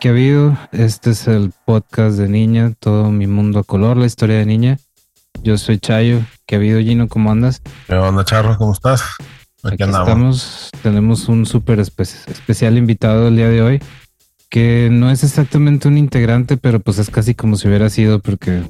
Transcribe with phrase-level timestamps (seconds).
[0.00, 0.56] ¿qué ha habido?
[0.72, 4.78] Este es el podcast de Niña, todo mi mundo a color, la historia de Niña.
[5.42, 6.20] Yo soy Chayo.
[6.46, 7.06] ¿Qué ha habido, Gino?
[7.06, 7.60] ¿Cómo andas?
[7.86, 8.56] ¿Qué onda, Charro?
[8.56, 9.04] ¿Cómo estás?
[9.62, 10.08] Aquí, andamos.
[10.08, 13.82] Estamos, tenemos un súper especial invitado el día de hoy,
[14.48, 18.62] que no es exactamente un integrante, pero pues es casi como si hubiera sido, porque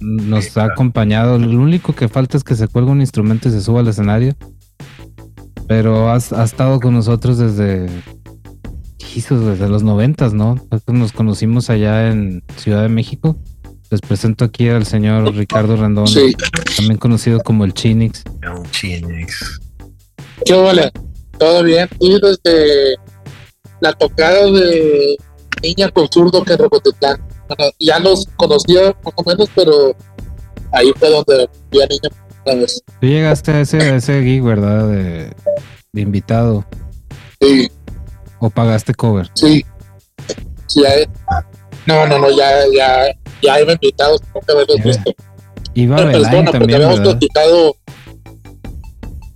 [0.00, 1.36] nos ha acompañado.
[1.36, 4.36] Lo único que falta es que se cuelgue un instrumento y se suba al escenario.
[5.66, 7.88] Pero has, ha estado con nosotros desde
[9.12, 10.56] desde los noventas, ¿no?
[10.86, 13.36] Nos conocimos allá en Ciudad de México.
[13.90, 16.06] Les presento aquí al señor Ricardo Rendón,
[16.76, 18.24] también conocido como el Chinix.
[18.56, 19.60] Un Chinix.
[20.44, 20.90] ¿Qué hola?
[21.38, 21.88] ¿Todo bien?
[22.00, 22.96] Y desde
[23.80, 25.16] la tocada de
[25.62, 27.20] Niña con Zurdo que Rocotitlán.
[27.48, 29.94] Bueno, ya los conocía más o menos, pero
[30.72, 32.08] ahí fue donde vi a Niña
[32.46, 32.82] una vez.
[32.98, 34.88] Tú llegaste a ese, a ese gig, ¿verdad?
[34.88, 35.32] De,
[35.92, 36.64] de invitado.
[37.40, 37.70] Sí.
[38.42, 39.30] ¿O pagaste cover?
[39.34, 39.64] Sí.
[40.66, 40.82] sí
[41.86, 43.04] no, no, no, ya, ya,
[43.40, 45.12] ya iba invitado, nunca haberlos visto.
[45.74, 47.76] Iba a Perdona, porque habíamos platicado.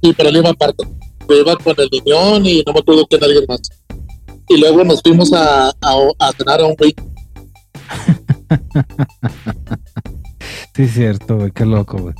[0.02, 0.84] Sí, pero él iba aparte.
[1.28, 3.60] Yo iba con el niñón y no me acuerdo que nadie más.
[4.48, 6.92] Y luego nos fuimos a, a, a cenar a un güey.
[10.74, 12.14] sí, cierto, güey, qué loco, güey.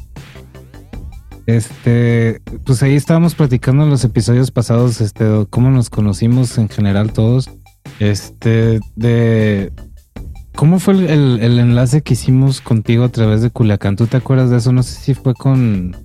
[1.46, 7.12] Este, pues ahí estábamos platicando en los episodios pasados, este, cómo nos conocimos en general
[7.12, 7.48] todos.
[8.00, 9.72] Este, de
[10.56, 13.94] cómo fue el, enlace que hicimos contigo a través de Culiacán.
[13.94, 14.72] ¿Tú te acuerdas de eso?
[14.72, 15.96] No sé si fue con,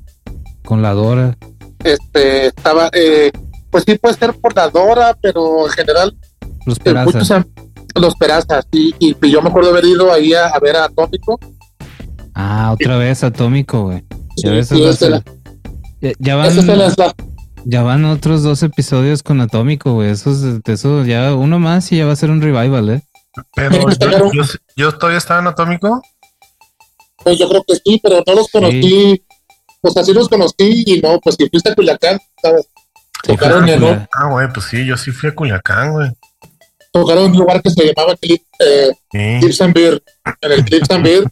[0.64, 1.36] con la Dora.
[1.83, 3.31] Este, estaba, eh,
[3.71, 6.16] pues sí puede ser por la Dora, pero en general.
[6.67, 7.45] Los Perazas.
[7.95, 11.39] los Perazas, sí, y, yo me acuerdo haber ido ahí a, ver a Atómico.
[12.36, 14.04] Ah, otra vez Atómico, güey.
[16.20, 16.52] Ya, van,
[17.66, 20.10] ya van otros dos episodios con Atómico, güey.
[20.10, 20.32] Eso,
[20.66, 23.02] eso ya uno más y ya va a ser un revival, ¿eh?
[23.56, 24.32] Pero
[24.76, 26.02] yo, todavía estaba en Atómico.
[27.24, 29.24] Pues yo creo que sí, pero no los conocí.
[29.80, 32.68] Pues así los conocí y no, pues si fuiste a Culiacán, ¿sabes?
[33.23, 34.08] Tocaron en el.
[34.14, 36.10] Ah, güey, pues sí, yo sí fui a Culiacán, güey.
[36.92, 40.04] Tocaron en un lugar que se llamaba Clip, eh, and Beer,
[40.42, 41.23] en el Clips and Beer.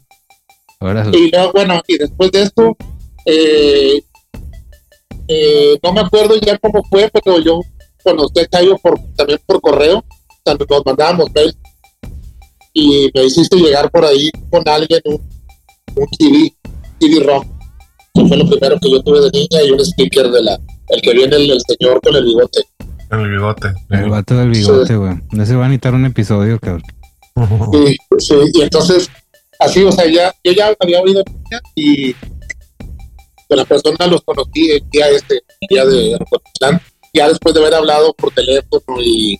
[1.12, 2.76] y luego, bueno, y después de esto,
[3.26, 4.02] eh,
[5.28, 7.60] eh, no me acuerdo ya cómo fue, pero yo
[8.02, 10.04] conocí a Cayo por, también por correo,
[10.42, 11.54] cuando nos mandábamos mail
[12.72, 15.20] y me hiciste llegar por ahí con alguien un,
[15.96, 16.52] un CD,
[16.98, 17.44] CD ROM,
[18.14, 21.02] que fue lo primero que yo tuve de niña y un sticker de la, el
[21.02, 22.60] que viene el, señor con el bigote.
[23.10, 23.68] El bigote.
[23.90, 25.14] El vato del bigote, güey.
[25.32, 26.82] Ese va a necesitar un episodio, cabrón.
[27.72, 29.08] Sí, sí, y entonces,
[29.58, 31.22] así, o sea, ya, yo ya había oído
[31.74, 32.14] y
[33.56, 36.18] la persona los conocí el día este, día de
[37.12, 39.38] ya después de haber hablado por teléfono y,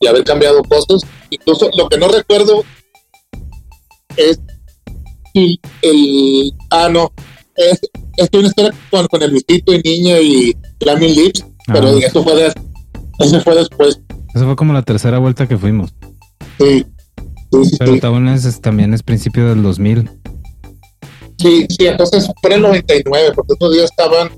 [0.00, 1.02] y, haber cambiado cosas.
[1.30, 2.64] Incluso lo que no recuerdo
[4.16, 4.40] es
[5.34, 6.52] si el.
[6.70, 7.12] Ah, no.
[7.56, 7.80] Es,
[8.16, 11.98] es una historia con, con el visito y niño y Flaming Lips, pero ah.
[11.98, 12.52] eso fue,
[13.18, 14.00] eso fue después.
[14.34, 15.94] Eso fue como la tercera vuelta que fuimos.
[16.58, 16.84] Sí.
[17.78, 18.60] pero sí.
[18.60, 20.10] también es principio del 2000.
[21.38, 24.30] Sí, sí, entonces fue el 99, porque otros días estaban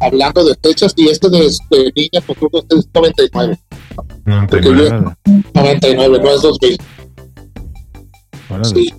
[0.00, 2.38] hablando de fechas y este de, de niña, pues
[2.70, 3.58] es 99.
[4.24, 5.16] 99.
[5.54, 6.78] 99, no es 2000.
[8.62, 8.94] Sí.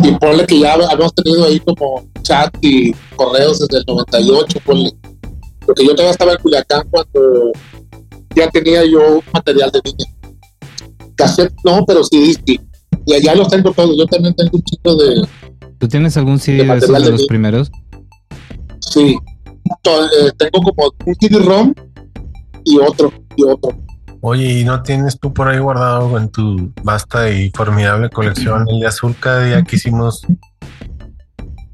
[0.00, 4.92] Y ponle que ya habíamos tenido ahí como chat y correos desde el 98, ponle.
[5.64, 7.52] Porque yo todavía estaba en Culiacán cuando
[8.34, 10.04] ya tenía yo material de niña.
[11.16, 12.60] Cassette no, pero sí, sí.
[13.06, 13.96] Y allá los tengo todos.
[13.96, 15.26] Yo también tengo un chico de,
[15.78, 17.70] ¿Tú tienes algún CD de, esos de, los primeros?
[18.80, 19.16] Sí,
[19.84, 21.74] eh, tengo como un CD-ROM
[22.64, 23.76] y otro, y otro.
[24.20, 28.80] Oye, ¿y no tienes tú por ahí guardado en tu vasta y formidable colección el
[28.80, 30.26] de azul cada día que hicimos?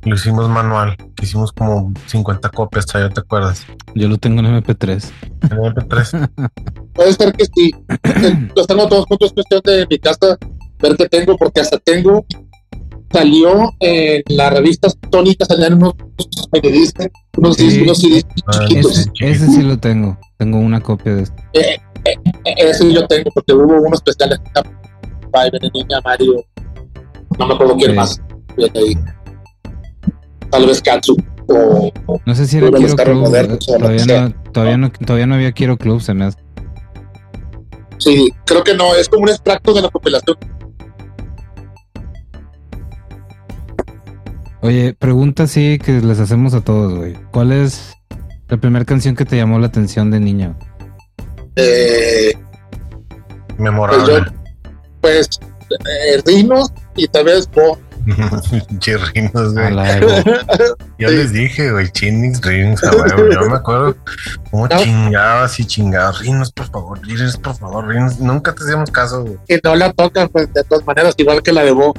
[0.03, 3.67] Lo hicimos manual, que hicimos como 50 copias, ¿te acuerdas?
[3.94, 5.12] Yo lo tengo en MP3.
[5.43, 6.50] En MP3.
[6.94, 7.70] Puede ser que sí.
[8.56, 10.38] Los tengo todos juntos, cuestión de mi casa,
[10.81, 12.25] ver qué tengo, porque hasta tengo
[13.12, 15.95] salió en las revistas tónicas, salían unos
[16.51, 17.83] periodistas, unos, sí.
[17.83, 19.11] unos CDs ah, chiquitos.
[19.21, 21.43] Ese, sí lo tengo, tengo una copia de esto.
[21.55, 22.15] Eh, eh,
[22.45, 24.39] eh, ese yo tengo, porque hubo unos especiales
[25.33, 26.45] para Niña, Mario,
[27.39, 28.21] no me acuerdo quién más.
[30.51, 31.17] Tal vez Katsu.
[31.53, 31.91] O,
[32.25, 33.25] no sé si era Quiero Club.
[33.25, 36.39] todavía, no, todavía, no, todavía no había Quiero Club, se me hace.
[37.99, 40.39] Sí, creo que no, es como un extracto de la compilación
[44.62, 47.15] Oye, pregunta sí que les hacemos a todos, güey.
[47.31, 47.97] ¿Cuál es
[48.49, 50.59] la primera canción que te llamó la atención de niño?
[51.57, 52.33] Eh,
[53.57, 54.25] Memorable.
[55.01, 55.29] Pues,
[55.69, 57.79] pues eh, Rinos y tal vez Bo.
[58.79, 59.75] Chirrinos, güey.
[60.99, 63.33] Yo les dije, güey, chinnings, rinos, güey.
[63.33, 63.97] Yo me acuerdo
[64.51, 66.19] cómo chingabas y chingabas.
[66.21, 68.19] Rinos, por favor, rinos, por favor, rinos.
[68.19, 69.39] Nunca te hacíamos caso, güey.
[69.49, 71.95] Y no la tocan, pues, de todas maneras, igual que la de Bo.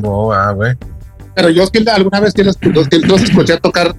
[0.00, 0.76] Bo, ah, güey.
[1.34, 3.94] Pero yo que alguna vez que los, los escuché tocar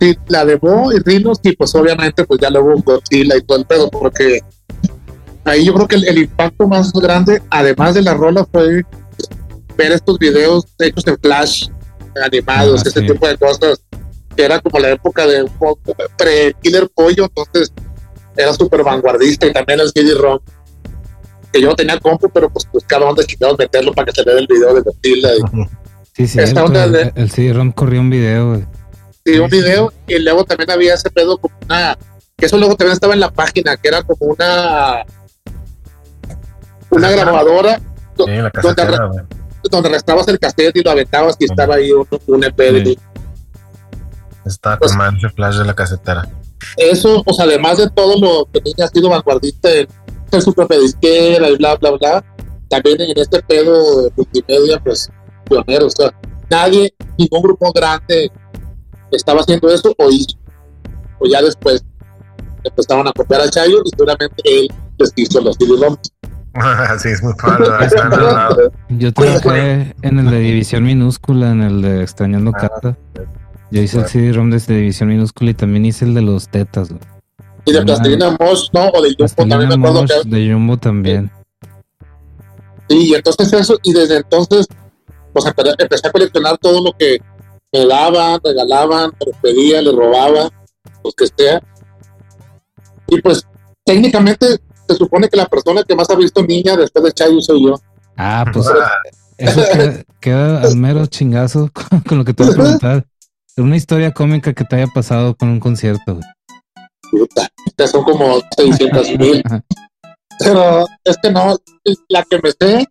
[0.00, 3.58] sí, la de Bo y Rinos, y pues obviamente, pues ya luego Godzilla y todo
[3.58, 4.40] el pedo, porque
[5.44, 8.82] ahí yo creo que el, impacto más grande, además de la rola, fue
[9.76, 11.68] ver estos videos hechos en flash,
[12.24, 13.82] animados, ah, ese tipo de cosas,
[14.36, 15.48] que era como la época de
[16.18, 17.72] pre-Killer Pollo, entonces
[18.36, 20.40] era súper vanguardista y también el CD-ROM.
[21.52, 24.38] Que yo no tenía compu, pero pues buscaba dónde chingados meterlo para que se vea
[24.38, 25.28] el video de Godzilla.
[26.14, 28.62] Sí, sí, el, el CD-ROM corría un video,
[29.24, 31.96] Sí, un video, y luego también había ese pedo como una.
[32.36, 35.04] Que eso luego también estaba en la página, que era como una
[36.90, 37.80] una grabadora
[38.16, 38.50] donde,
[39.70, 42.98] donde arrastrabas el cassette y lo aventabas y estaba ahí un, un EP de
[44.44, 46.28] Estaba pues, con ese flash de la casetera.
[46.76, 49.88] Eso, o sea, además de todo lo que tenía sido vanguardista en
[50.30, 52.24] ser su propia disquera y bla, bla, bla,
[52.68, 55.10] también en este pedo de multimedia, pues
[55.44, 56.12] pionero, o sea,
[56.50, 58.30] nadie, ningún grupo grande
[59.10, 60.36] estaba haciendo eso o hizo.
[61.18, 61.84] O ya después
[62.62, 64.68] empezaron a copiar a Chayo y seguramente él
[64.98, 65.74] les hizo los cd
[66.98, 67.66] sí, es muy padre.
[68.90, 72.96] Yo trabajé en el de división minúscula, en el de extrañando ah, carta.
[73.72, 76.90] Yo hice el CD-ROM de división minúscula y también hice el de los tetas.
[77.64, 78.88] Y de Plastilina Mosh, ¿no?
[78.90, 80.28] O de Jumbo también me acuerdo que...
[80.28, 81.30] De Jumbo también.
[82.88, 84.68] Sí, y entonces eso, y desde entonces,
[85.34, 85.44] pues
[85.78, 87.18] empecé a coleccionar todo lo que
[87.72, 90.48] me daban, regalaban, me pedía, le robaba,
[91.02, 91.60] lo que sea.
[93.08, 93.46] Y pues
[93.84, 94.46] técnicamente
[94.88, 97.74] se supone que la persona que más ha visto niña después de Chayo soy yo.
[98.16, 98.66] Ah, pues
[99.36, 99.60] eso
[100.20, 101.70] queda, al mero chingazo
[102.08, 103.06] con, lo que te voy a preguntar.
[103.56, 106.18] Una historia cómica que te haya pasado con un concierto.
[107.10, 109.42] Puta, ya son como 600 mil.
[110.38, 111.56] Pero es que no,
[112.08, 112.84] la que me sé,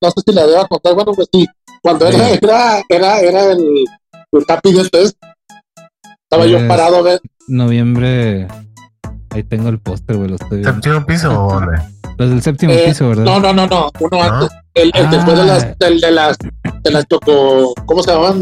[0.00, 0.94] no sé si la debo contar.
[0.94, 1.46] Bueno, pues sí,
[1.82, 3.84] cuando era, era, era, era el,
[4.32, 7.20] el Capi de estaba yo parado a ver.
[7.48, 8.46] Noviembre
[9.30, 10.72] Ahí tengo el póster, güey, lo estoy viendo.
[10.72, 11.80] ¿Séptimo piso o dónde?
[12.18, 13.24] Los del séptimo eh, piso, ¿verdad?
[13.24, 13.90] No, no, no, no.
[14.00, 14.50] Uno antes.
[14.74, 15.74] El, el después de las, ah.
[15.78, 16.36] del, de las,
[16.82, 18.12] de las tocó, ¿cómo se.
[18.12, 18.34] La,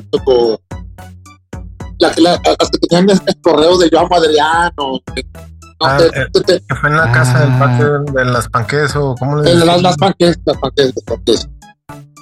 [2.17, 4.73] la, las que tenían correos de Joan Adriano.
[4.79, 7.59] No, ah, eh, te, fue en la casa del ah.
[7.59, 9.67] parque de las panques o cómo le dices?
[9.67, 11.49] Las, las panques, las panques, las panques.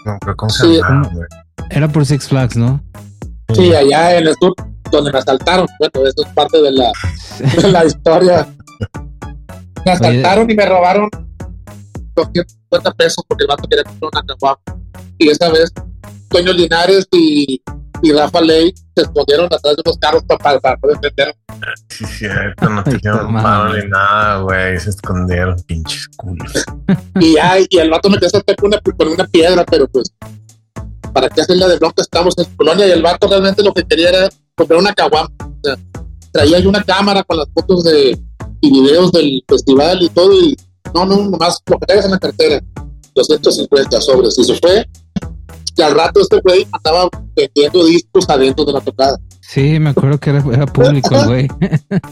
[0.06, 1.11] No, pero ¿cómo se llama,
[1.69, 2.81] Era por Six Flags, ¿no?
[3.53, 4.55] Sí, allá en el sur,
[4.93, 5.67] donde me asaltaron.
[5.81, 6.93] Bueno, eso es parte de la,
[7.61, 8.47] de la historia.
[9.85, 11.11] Me asaltaron y me robaron
[12.14, 14.61] 250 pesos porque el vato quería comprar una caguama.
[15.19, 15.73] Y esa vez,
[16.29, 17.61] Toño Linares y,
[18.03, 21.35] y Rafa Ley se escondieron atrás de unos carros para, para poder vender.
[21.88, 24.79] Sí, cierto, no tenían mano ni nada, güey.
[24.79, 26.53] Se escondieron, pinches culos.
[27.21, 30.12] y, ya, y el vato me quedó con una, con una piedra, pero pues,
[31.12, 32.03] ¿para qué hacerle de bronca?
[32.03, 35.31] Estamos en Colonia y el vato realmente lo que quería era comprar una caguama.
[35.41, 35.76] O sea,
[36.33, 38.19] traía yo una cámara con las fotos de
[38.61, 40.57] y videos del festival y todo, y
[40.95, 42.61] no, no, nomás lo que traigas en la cartera,
[43.15, 44.87] 250 sobres, y se fue.
[45.76, 49.18] Y al rato este güey andaba vendiendo discos adentro de la tocada.
[49.40, 51.49] Sí, me acuerdo que era, era público, güey.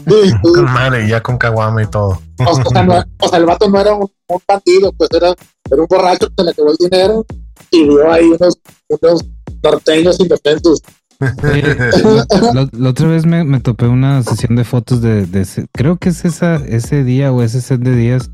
[0.07, 2.21] Sí, con madre, ya con caguama y todo.
[2.39, 5.33] O, sea, o sea, el vato no era un, un bandido, pues era,
[5.69, 7.25] era, un borracho que se le acabó el dinero
[7.71, 8.57] y vio ahí unos,
[8.89, 9.25] unos
[9.63, 10.81] norteños indefensos
[11.19, 15.27] la, otra vez me, topé una sesión de fotos de,
[15.71, 18.31] creo que es esa, ese día o ese set de días.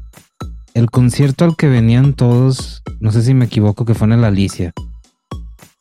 [0.74, 4.24] El concierto al que venían todos, no sé si me equivoco, que fue en el
[4.24, 4.72] Alicia,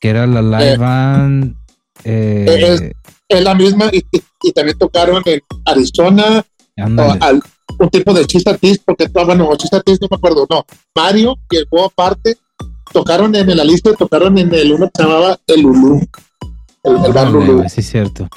[0.00, 1.56] que era la live eh, band.
[2.04, 2.92] Eh,
[3.28, 6.44] es, la misma y, también tocaron en Arizona
[7.78, 10.64] un tipo de chistatis, porque bueno, chistatis no me acuerdo, no.
[10.94, 12.36] Mario llegó aparte,
[12.92, 16.00] tocaron en el Alicia, tocaron en el uno que se llamaba El Lulu
[16.82, 17.68] el, el bar Lulu.
[17.68, 18.28] Sí, cierto.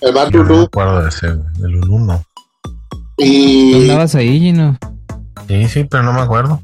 [0.00, 0.48] El bar Lulu.
[0.48, 2.24] No me acuerdo de ese, el Lulu no.
[3.18, 3.82] Y...
[3.82, 4.78] andabas ahí, Gino?
[5.46, 6.60] Sí, sí, pero no me acuerdo.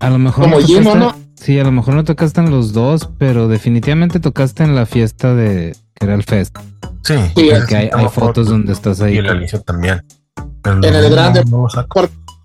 [0.00, 0.44] A lo mejor.
[0.44, 1.25] Como Gino, ¿no?
[1.46, 5.32] Sí, a lo mejor no tocaste en los dos, pero definitivamente tocaste en la fiesta
[5.32, 6.58] de que era el fest.
[7.04, 9.14] Sí, hay, hay fotos donde estás ahí.
[9.14, 10.04] Y el Alicia también.
[10.64, 11.44] en el grande,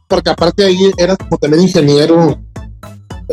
[0.07, 2.39] porque aparte ahí eras como también ingeniero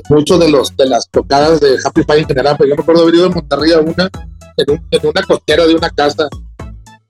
[0.09, 3.03] muchos de los de las tocadas de Happy Pie en general, pero yo me acuerdo
[3.03, 4.11] haber ido en Monterrey a una,
[4.57, 6.31] en, un, en una costera de una casa,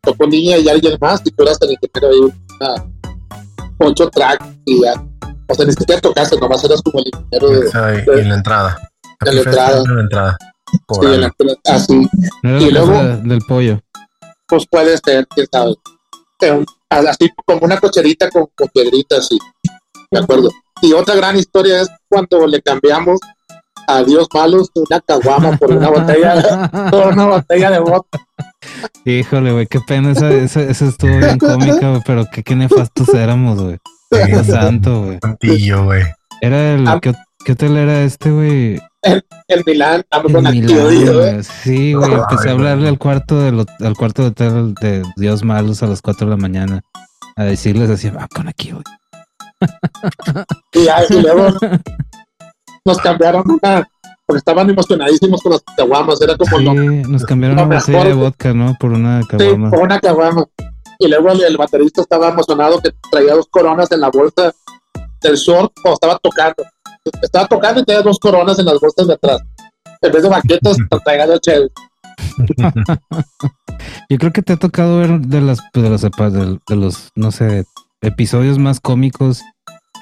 [0.02, 2.88] tocó niña y alguien más, y tú eras el ingeniero de una
[3.78, 4.94] ocho track y ya.
[5.48, 8.90] O sea, ni siquiera tocaste, nomás eras como el ingeniero de, en la entrada.
[9.24, 9.78] En la entrada.
[9.78, 10.38] En la entrada.
[10.92, 11.34] Sí, en la,
[11.66, 12.08] así.
[12.44, 13.02] Ah, y luego.
[13.24, 13.80] del pollo.
[14.46, 15.74] Pues puede ser, quién sabe.
[16.90, 19.38] Así como una cocherita con, con piedritas, sí.
[20.10, 20.50] De acuerdo.
[20.82, 23.18] Y otra gran historia es cuando le cambiamos
[23.88, 28.18] a Dios malos una caguama por una botella, por una botella de vodka.
[29.04, 33.78] Híjole, güey, qué pena, esa, esa, estuvo bien cómica, pero qué, qué nefastos éramos, güey.
[34.10, 35.18] Dios santo, güey.
[35.40, 36.02] Güey.
[36.40, 38.80] Era el, ¿qué, hotel era este, güey?
[39.02, 44.22] El, el Milán, el Milán, Sí, güey, empecé a hablarle al cuarto de al cuarto
[44.22, 46.82] de hotel de Dios malos a las 4 de la mañana,
[47.36, 48.84] a decirles así, va con aquí, güey.
[50.72, 51.48] y, luego
[52.84, 53.88] nos cambiaron una,
[54.24, 58.52] porque estaban emocionadísimos con las caguamas, era como sí, nos cambiaron una botella de vodka,
[58.54, 58.76] ¿no?
[58.78, 59.70] Por una caguama.
[59.70, 60.46] Sí, por una caguama.
[60.98, 64.52] Y luego el, baterista estaba emocionado que traía dos coronas en la bolsa
[65.20, 66.64] del short o estaba tocando.
[67.22, 69.40] Estaba tocando y tenía dos coronas en las bolsas de atrás.
[70.00, 71.70] En vez de baquetas, traía dos cheles.
[74.10, 77.64] Yo creo que te ha tocado ver de las de los, de los no sé,
[78.00, 79.42] episodios más cómicos,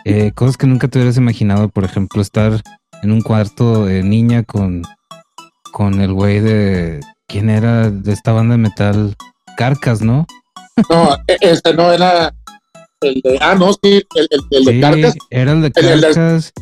[0.05, 2.63] eh, cosas que nunca te hubieras imaginado, por ejemplo, estar
[3.03, 4.83] en un cuarto de niña con,
[5.73, 7.91] con el güey de, ¿quién era?
[7.91, 9.17] De esta banda de metal,
[9.57, 10.27] Carcas, ¿no?
[10.91, 12.35] No, e, este no era
[13.01, 15.15] el de, ah, no, sí, el, el, de Carcas.
[15.31, 16.53] Era el de Carcas.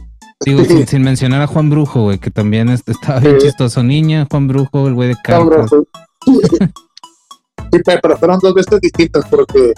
[0.45, 3.83] Digo, sin, mencionar a Juan Brujo, güey, que también estaba bien chistoso.
[3.83, 5.71] Niña, Juan Brujo, el güey de Carcas.
[7.73, 9.73] Sí, pero fueron dos veces distintas porque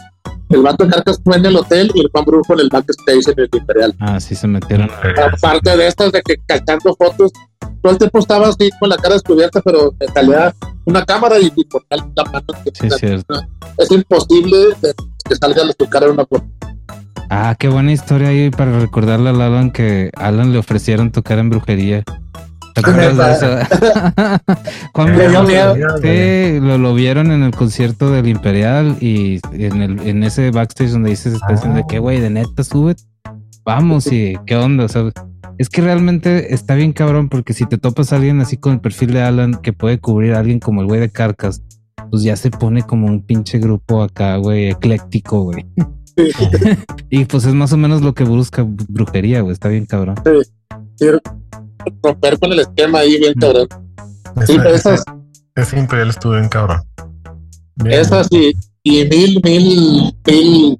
[0.51, 3.29] el vato de Carcas fue en el hotel y el Juan Brujo en el backstage
[3.29, 3.95] en el Imperial.
[4.01, 4.91] Ah, sí se metieron.
[4.91, 7.33] Aparte de estas de que cachando fotos,
[7.87, 10.55] todo el tiempo estaba así con la cara descubierta, pero en realidad
[10.87, 12.45] una cámara y, por la mano.
[12.73, 13.41] Sí, cierto.
[13.79, 14.57] Es imposible
[15.29, 16.45] que salga a tu cara una foto.
[17.31, 21.51] Ah, qué buena historia ahí para recordarle a Alan que Alan le ofrecieron tocar en
[21.51, 22.03] brujería.
[22.75, 23.59] ¿Te acuerdas de eso?
[26.03, 30.91] sí, lo, lo, vieron en el concierto del Imperial y en, el, en ese backstage
[30.91, 32.97] donde dices, está de que, güey, de neta, sube,
[33.65, 35.11] vamos y qué onda, sea,
[35.59, 38.81] es que realmente está bien cabrón porque si te topas a alguien así con el
[38.81, 41.63] perfil de Alan que puede cubrir a alguien como el güey de Carcas,
[42.11, 45.67] pues ya se pone como un pinche grupo acá, güey, ecléctico, güey.
[47.11, 50.17] y pues es más o menos lo que busca brujería, güey, está bien cabrón.
[50.97, 51.07] Sí
[52.03, 53.69] romper con el esquema ahí bien cabrón.
[54.47, 55.03] Sí, esas.
[55.55, 56.83] Ese imperial estuvo bien cabrón.
[57.87, 60.77] esas y, y mil, mil, mil.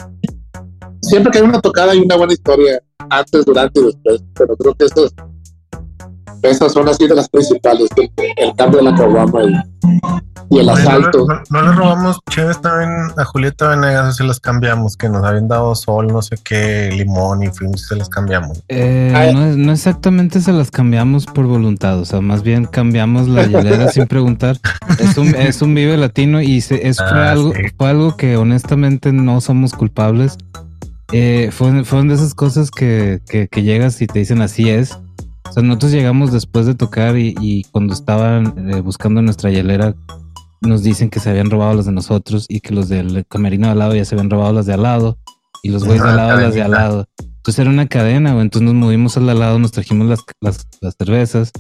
[1.01, 2.81] Siempre que hay una tocada hay una buena historia
[3.11, 5.15] antes, durante y después, pero creo que esas,
[6.43, 9.55] esas son así de las principales, el, el cambio de la caguama y
[10.51, 11.27] y el asalto.
[11.51, 15.75] No, le robamos chéves también a Julieta Venegas, se las cambiamos, que nos habían dado
[15.75, 18.63] sol, no sé qué, limón y fuimos se las cambiamos.
[18.69, 23.89] Eh, no, exactamente se las cambiamos por voluntad, o sea, más bien cambiamos la hielera
[23.93, 24.59] sin preguntar.
[24.99, 28.37] Es un, es un vive latino y se, es, fue, ah, algo, fue algo que
[28.37, 30.39] honestamente no somos culpables.
[31.13, 34.93] Eh, fueron, de esas cosas que, que, que llegas y te dicen así es.
[35.49, 39.95] O sea, nosotros llegamos después de tocar y, y cuando estaban eh, buscando nuestra hielera,
[40.61, 43.73] nos dicen que se habían robado los de nosotros y que los del camerino de
[43.73, 45.19] al lado ya se habían robado las de al lado
[45.63, 47.09] y los güeyes de al lado las de al lado.
[47.19, 48.43] Entonces era una cadena, güey.
[48.43, 51.53] Entonces nos movimos al lado, nos trajimos las, las, las, cervezas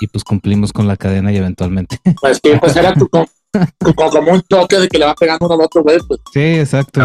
[0.00, 1.98] y pues cumplimos con la cadena y eventualmente.
[2.20, 3.26] Pues que pues era tu, como,
[4.32, 5.98] un toque de que le va pegando uno al otro güey.
[6.06, 6.20] Pues.
[6.32, 7.02] Sí, exacto.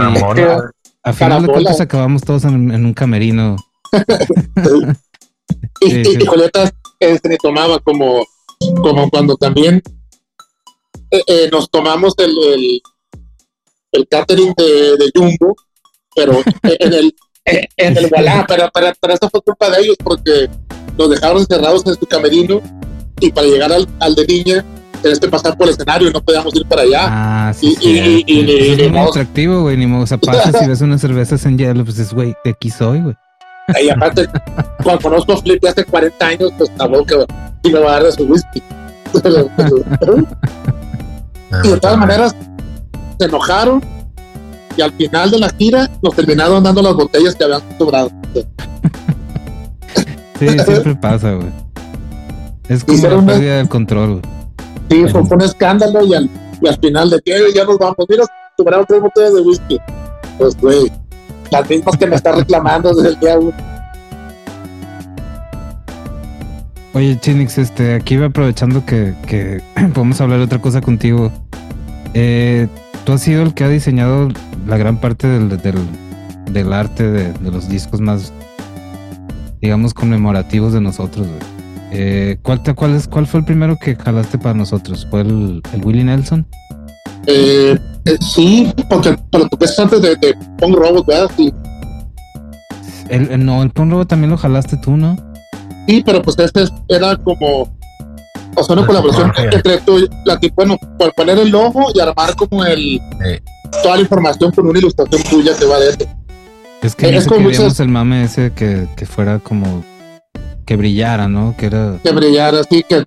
[1.04, 3.56] A final de cuentas acabamos todos en, un camerino.
[5.82, 6.26] y, sí, y,
[7.00, 8.26] este, tomaba como,
[8.82, 9.82] como cuando también
[11.10, 12.82] eh, eh, nos tomamos el, el,
[13.92, 15.56] el catering de, de, Jumbo,
[16.16, 17.16] pero en el,
[17.46, 20.50] en el Wallah, pero, pero, pero, eso fue culpa de ellos porque
[20.98, 22.62] nos dejaron encerrados en su camerino
[23.20, 24.66] y para llegar al, al de niña
[25.02, 27.02] tenés que pasar por el escenario y no podíamos ir para allá.
[27.04, 27.76] Ah, sí.
[27.82, 29.78] Y, y, y, y, es muy atractivo, güey.
[29.78, 32.52] Ni modo, o sea, pasas y ves unas cervezas en hielo, pues es, güey, de
[32.52, 33.16] aquí soy, güey.
[33.82, 34.28] Y aparte,
[34.84, 37.26] cuando conozco a Flippy hace 40 años, pues tampoco que
[37.64, 38.62] y me va a dar de su whisky.
[41.64, 42.36] y de todas maneras
[43.20, 43.82] se enojaron
[44.76, 48.10] y al final de la gira nos terminaron dando las botellas que habían sobrado.
[50.40, 51.50] Sí, siempre pasa, güey.
[52.68, 54.22] Es como la pérdida del control,
[54.92, 56.30] Sí, fue, un escándalo y al,
[56.82, 57.96] final de que ya nos vamos.
[58.10, 58.26] Mira,
[58.58, 59.80] sobraron tres botellas de whisky.
[60.38, 60.92] Pues, güey,
[61.50, 63.54] las mismas que me está reclamando desde el día uno.
[66.94, 69.62] Oye, Chinix, este, aquí va aprovechando que,
[69.94, 71.32] podemos hablar de otra cosa contigo.
[72.14, 72.68] Eh,
[73.06, 74.28] tú has sido el que ha diseñado
[74.68, 75.58] la gran parte del,
[76.52, 78.34] del, arte de, los discos más,
[79.62, 81.51] digamos, conmemorativos de nosotros, güey.
[81.92, 85.06] Eh, ¿cuál, te, cuál, es, ¿Cuál fue el primero que jalaste para nosotros?
[85.10, 86.48] ¿Fue el, el Willie Nelson?
[87.28, 91.30] Eh, eh, sí, porque lo tocaste antes de, de Pong Robot, ¿verdad?
[91.36, 91.54] Sí.
[93.10, 95.18] El, no, el Pong Robot también lo jalaste tú, ¿no?
[95.88, 97.70] Sí, pero pues este era como
[98.56, 102.36] o sea, una colaboración entre tú, la que, bueno, por poner el logo y armar
[102.36, 103.02] como el
[103.84, 106.08] toda la información con una ilustración tuya que va dentro.
[106.82, 109.84] Es que, es como el mame ese que, que, fuera como
[110.66, 111.56] que brillara, ¿no?
[111.58, 113.06] Que era que brillara, sí, que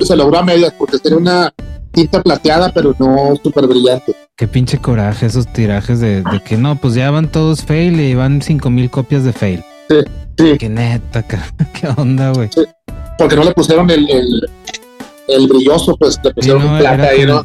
[0.00, 1.52] se, logró a medias porque sería una
[1.92, 4.14] tinta plateada, pero no súper brillante.
[4.36, 8.14] Qué pinche coraje esos tirajes de, de, que no, pues ya van todos fail y
[8.14, 9.64] van cinco mil copias de fail.
[9.88, 9.96] Sí,
[10.38, 10.58] sí.
[10.58, 11.22] Qué neta,
[11.80, 12.48] qué onda, güey.
[12.54, 12.62] Sí
[13.20, 14.08] porque no le pusieron el,
[15.28, 17.44] el, brilloso, pues le pusieron plata ahí, ¿no?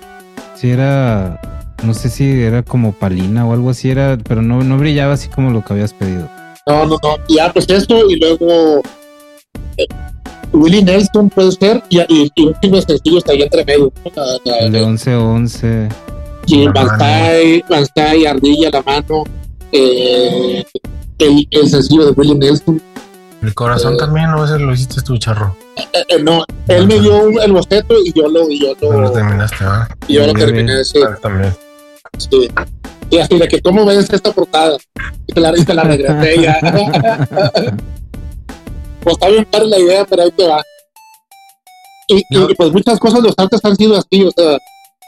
[0.55, 1.39] Sí, era,
[1.83, 5.27] no sé si era como palina o algo así, era, pero no, no brillaba así
[5.27, 6.29] como lo que habías pedido.
[6.67, 8.81] No, no, no, ya pues esto y luego
[9.77, 9.85] eh,
[10.51, 13.91] Willie Nelson puede ser y, y, y un chingo de sencillos ahí entre medio.
[14.45, 15.93] el de 11-11.
[16.47, 19.23] Sí, Banzai, Ardilla, La Mano,
[19.71, 20.63] eh,
[21.19, 22.81] el, el sencillo de Willie Nelson.
[23.41, 24.43] El corazón también, ¿no?
[24.43, 25.55] Ese lo hiciste tú, charro.
[25.75, 28.49] Eh, eh, no, él me dio el boceto y yo lo.
[28.49, 29.87] Y yo lo, lo terminaste, ¿ah?
[30.07, 30.99] Y yo lo terminé, sí.
[31.21, 31.55] También.
[32.17, 32.49] Sí.
[33.09, 34.77] Y así de que, ¿cómo ves esta portada?
[35.27, 36.59] Y te la, y la regresé ya.
[39.01, 40.63] pues está bien padre la idea, pero ahí te va.
[42.07, 44.57] Y, y, pues muchas cosas los artes han sido así, o sea,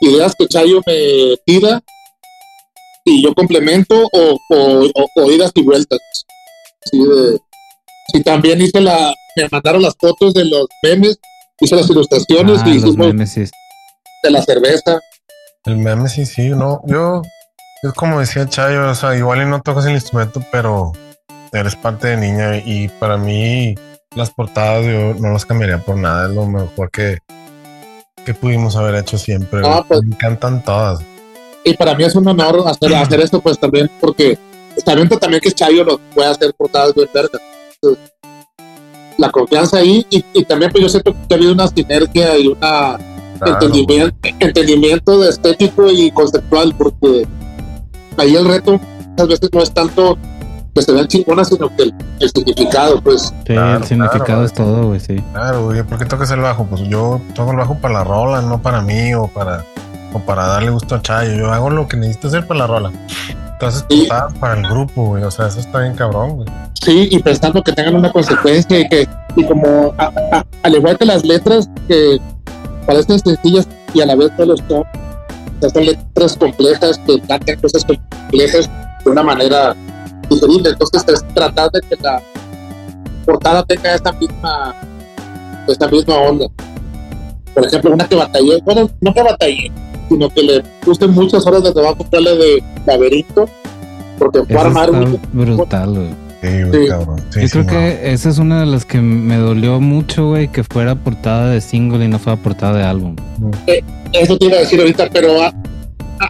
[0.01, 1.81] ideas que Chayo me tira
[3.05, 5.99] y yo complemento o, o, o, idas y vueltas.
[6.85, 7.39] Así de
[8.13, 11.19] y también hice la, me mandaron las fotos de los memes,
[11.59, 12.95] hice las ilustraciones ah, y hicimos
[14.23, 14.99] de la cerveza.
[15.65, 17.21] El meme sí, sí, no, yo,
[17.83, 20.93] es como decía Chayo, o sea, igual y no tocas el instrumento, pero
[21.53, 23.75] eres parte de niña y para mí
[24.15, 27.19] las portadas yo no las cambiaría por nada, es lo mejor que,
[28.25, 29.61] que pudimos haber hecho siempre.
[29.63, 30.01] Ah, pues.
[30.03, 30.99] me encantan todas.
[31.63, 34.37] Y para mí es un honor hacer, hacer esto, pues también, porque
[34.85, 37.39] también, también que Chayo lo puede hacer portadas de verga
[39.17, 42.97] la confianza ahí y, también pues yo siento que ha habido una sinergia y una
[43.45, 47.27] entendimiento, entendimiento de estético y conceptual porque
[48.17, 50.17] ahí el reto muchas veces no es tanto
[50.73, 54.99] que se vean chingonas sino que el, significado pues sí, el significado es todo güey
[54.99, 56.65] sí claro güey ¿por qué tocas el bajo?
[56.65, 59.63] pues yo toco el bajo para la rola no para mí o para
[60.13, 62.91] o para darle gusto a Chayo yo hago lo que necesito hacer para la rola
[63.59, 64.07] entonces sí.
[64.39, 65.23] para el grupo, güey.
[65.23, 66.47] O sea, eso está bien cabrón, güey.
[66.73, 69.95] Sí, y pensando que tengan una consecuencia y que, y como
[70.61, 72.19] al igual que las letras que
[72.85, 74.83] parecen sencillas y a la vez todos son,
[75.61, 78.69] son letras complejas que plantean cosas complejas
[79.03, 79.75] de una manera
[80.29, 80.69] diferente.
[80.69, 82.21] Entonces, es tratar de que la
[83.25, 84.75] portada tenga esta misma,
[85.67, 86.47] esta misma onda.
[87.53, 89.71] Por ejemplo, una que batallé, bueno, no que batallé,
[90.09, 93.49] sino que le puse muchas horas de trabajo de laberinto,
[94.19, 95.19] porque fue armar un...
[95.33, 96.83] Brutal, güey.
[96.83, 97.21] Sí, Cabrón.
[97.35, 100.95] Yo creo que esa es una de las que me dolió mucho, güey, que fuera
[100.95, 103.15] portada de single y no fuera portada de álbum.
[103.67, 105.29] Eh, eso te iba a decir ahorita, pero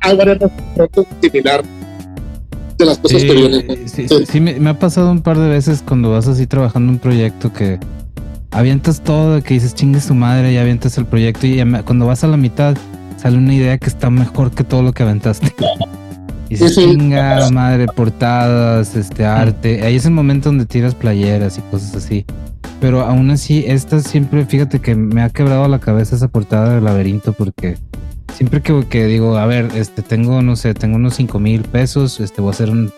[0.02, 0.40] hay varias
[0.76, 1.64] fotos similar
[2.78, 3.88] de las cosas que vienen.
[3.88, 7.00] Sí, sí, me, me, ha pasado un par de veces cuando vas así trabajando un
[7.00, 7.80] proyecto que
[8.52, 12.28] avientas todo, que dices chingue su madre y avientas el proyecto y cuando vas a
[12.28, 12.76] la mitad
[13.18, 15.54] sale una idea que está mejor que todo lo que aventaste.
[16.50, 19.82] Y se chinga, madre, portadas, este arte.
[19.84, 22.26] Ahí es el momento donde tiras playeras y cosas así.
[22.80, 26.84] Pero aún así, esta siempre, fíjate que me ha quebrado la cabeza esa portada del
[26.84, 27.78] laberinto porque
[28.34, 32.20] siempre que, que digo, a ver, este tengo, no sé, tengo unos 5 mil pesos,
[32.20, 32.92] este voy a hacer un,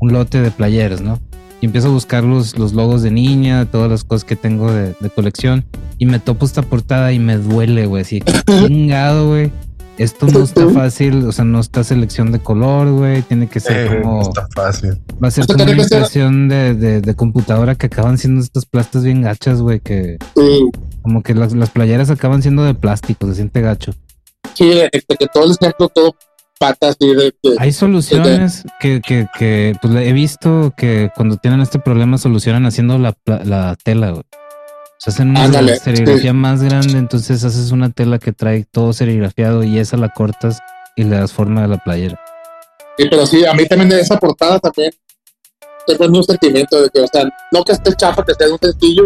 [0.00, 1.20] un, lote de playeras, ¿no?
[1.60, 4.94] Y empiezo a buscar los, los logos de niña, todas las cosas que tengo de,
[4.98, 5.64] de colección.
[5.98, 8.02] Y me topo esta portada y me duele, güey.
[8.02, 9.50] Así, chingado, güey
[9.98, 13.22] esto no está fácil, o sea, no está selección de color, güey.
[13.22, 14.22] Tiene que ser como.
[14.22, 14.98] No está fácil.
[15.22, 19.04] Va a ser como una impresión de, de, de, computadora que acaban siendo estas plastas
[19.04, 19.80] bien gachas, güey.
[19.80, 20.18] Que.
[21.02, 23.92] Como que las, las, playeras acaban siendo de plástico, se siente gacho.
[24.54, 26.14] Sí, de, que todo el centro, todo
[26.58, 31.78] patas y de, Hay soluciones que, que, que pues, he visto que cuando tienen este
[31.78, 34.24] problema solucionan haciendo la, la tela, güey.
[34.98, 39.62] O sea, hacen una serigrafía más grande, entonces haces una tela que trae todo serigrafiado
[39.62, 40.58] y esa la cortas
[40.96, 42.18] y le das forma a la playera.
[42.96, 44.90] Sí, pero sí, a mí también de esa portada también
[45.86, 49.04] tengo un sentimiento de que, o sea, no que esté chafa, que sea un sencillo,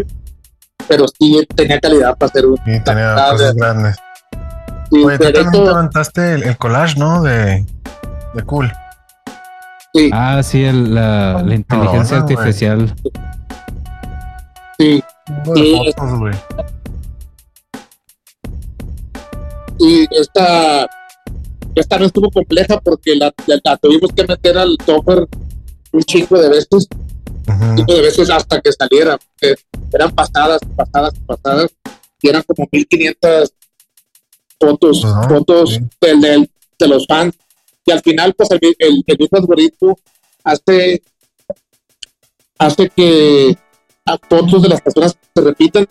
[0.88, 2.56] pero sí tenía calidad para hacer un.
[2.56, 3.96] Sí, tenía cosas grandes.
[4.90, 7.22] Sí, Oye, tú también te levantaste el, collage, ¿no?
[7.22, 7.66] De,
[8.34, 8.72] de Cool.
[9.94, 10.10] Sí.
[10.10, 12.94] Ah, sí, el, la, la, inteligencia artificial.
[14.78, 15.04] Sí.
[15.54, 16.34] Y, fotos, güey.
[19.78, 20.88] y esta
[21.74, 23.32] esta no estuvo compleja porque la,
[23.78, 25.26] tuvimos que meter al topper
[25.92, 26.88] un chingo de veces,
[27.46, 29.18] un chingo de veces hasta que saliera.
[29.92, 31.70] eran pasadas, pasadas, pasadas,
[32.20, 33.52] y eran como 1500
[34.60, 37.34] fotos, fotos del, de los fans.
[37.84, 39.98] Y al final, pues el, el, el mismo algoritmo
[40.44, 41.02] hace,
[42.58, 43.56] hace que
[44.06, 45.86] a fotos de las personas se repitan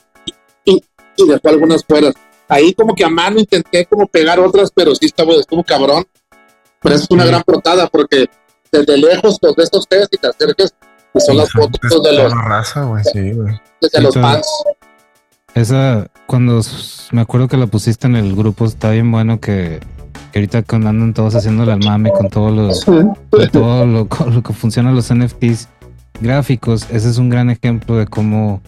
[0.65, 0.83] y,
[1.17, 2.11] y dejó algunas fuera.
[2.47, 6.05] Ahí como que a mano intenté como pegar otras, pero sí estaba, estuvo cabrón.
[6.81, 8.27] Pero es una gran portada porque
[8.71, 10.73] desde lejos los ves estos ustedes y te acercas
[11.13, 12.33] y son las fotos de los...
[12.33, 13.33] raza, sí.
[13.81, 14.47] Desde los fans.
[15.53, 16.61] Esa, cuando
[17.11, 19.79] me acuerdo que la pusiste en el grupo, está bien bueno que,
[20.31, 22.85] que ahorita andan todos haciendo el mame con todos los,
[23.51, 25.67] todo lo, lo, que funcionan los NFTs
[26.21, 28.61] gráficos, ese es un gran ejemplo de cómo,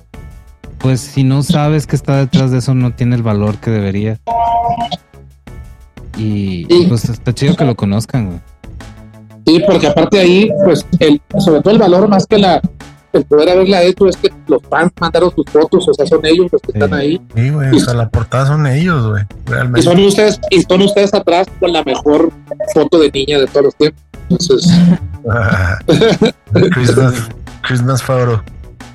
[0.79, 4.19] pues si no sabes que está detrás de eso, no tiene el valor que debería.
[6.17, 8.39] Y pues está chido que lo conozcan, güey.
[9.45, 12.61] Sí, porque aparte ahí, pues, el, sobre todo el valor más que la,
[13.11, 16.47] el poder haberla hecho es que los fans mandaron sus fotos, o sea, son ellos
[16.51, 17.21] los que están ahí.
[17.35, 19.81] Sí, güey, o sea, la portada son ellos, güey, realmente.
[19.81, 22.31] Y son ustedes, y son ustedes atrás con la mejor
[22.73, 24.01] foto de niña de todos los tiempos.
[24.29, 24.71] Entonces.
[27.63, 28.43] Christmas photo.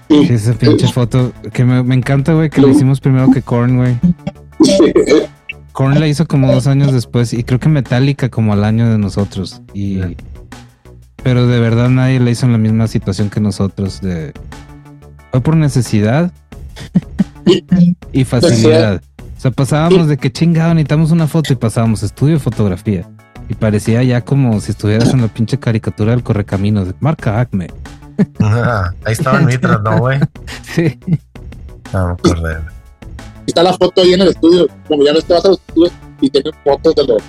[0.09, 3.77] Sí, esa pinche foto que me, me encanta, güey, que lo hicimos primero que Korn,
[3.77, 3.99] güey.
[5.73, 8.99] Korn la hizo como dos años después y creo que Metallica como al año de
[8.99, 9.63] nosotros.
[9.75, 10.01] Y
[11.23, 14.01] pero de verdad nadie le hizo en la misma situación que nosotros.
[14.01, 14.33] De...
[15.31, 16.33] Fue por necesidad
[18.13, 19.03] y facilidad.
[19.37, 23.09] O sea, pasábamos de que chingado, necesitamos una foto y pasábamos estudio de fotografía.
[23.49, 27.69] Y parecía ya como si estuvieras en la pinche caricatura del correcaminos de marca Acme.
[29.05, 30.21] Ahí estaban mitras, ¿no, güey?
[30.63, 30.99] Sí.
[31.93, 32.59] No me acordé.
[33.47, 36.31] Está la foto ahí en el estudio, como ya no estabas en los estudios y
[36.31, 37.23] tienen fotos de los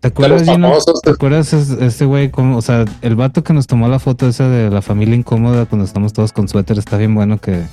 [0.00, 0.44] ¿Te acuerdas,
[1.02, 2.30] ¿Te acuerdas este güey?
[2.36, 5.84] O sea, el vato que nos tomó la foto esa de la familia incómoda cuando
[5.84, 7.64] estamos todos con suéter está bien bueno que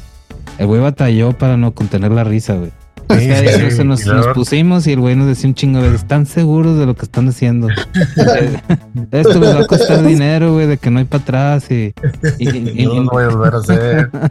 [0.58, 2.71] el güey batalló para no contener la risa, güey.
[3.84, 7.04] Nos, pusimos y el güey nos decía un chingo de ¿están seguros de lo que
[7.04, 7.67] están haciendo?
[9.12, 11.93] Esto les va a costar dinero, güey, de que no hay para atrás y,
[12.39, 14.10] y, no, voy a volver a hacer.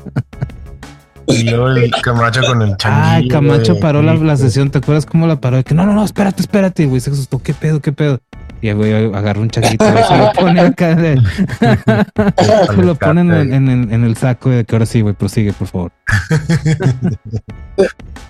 [1.29, 3.29] Y luego el Camacho con el changuillo.
[3.29, 4.71] Ah, Camacho paró la, la, sesión.
[4.71, 5.57] ¿Te acuerdas cómo la paró?
[5.57, 6.85] De que no, no, no, espérate, espérate.
[6.87, 7.41] Güey se asustó.
[7.41, 8.21] ¿Qué pedo, qué pedo?
[8.63, 10.95] Y el güey agarró un changuito y se lo pone acá.
[10.95, 11.21] De...
[12.71, 15.67] se lo ponen en, en, en, el saco de que ahora sí, güey, prosigue, por
[15.67, 15.93] favor.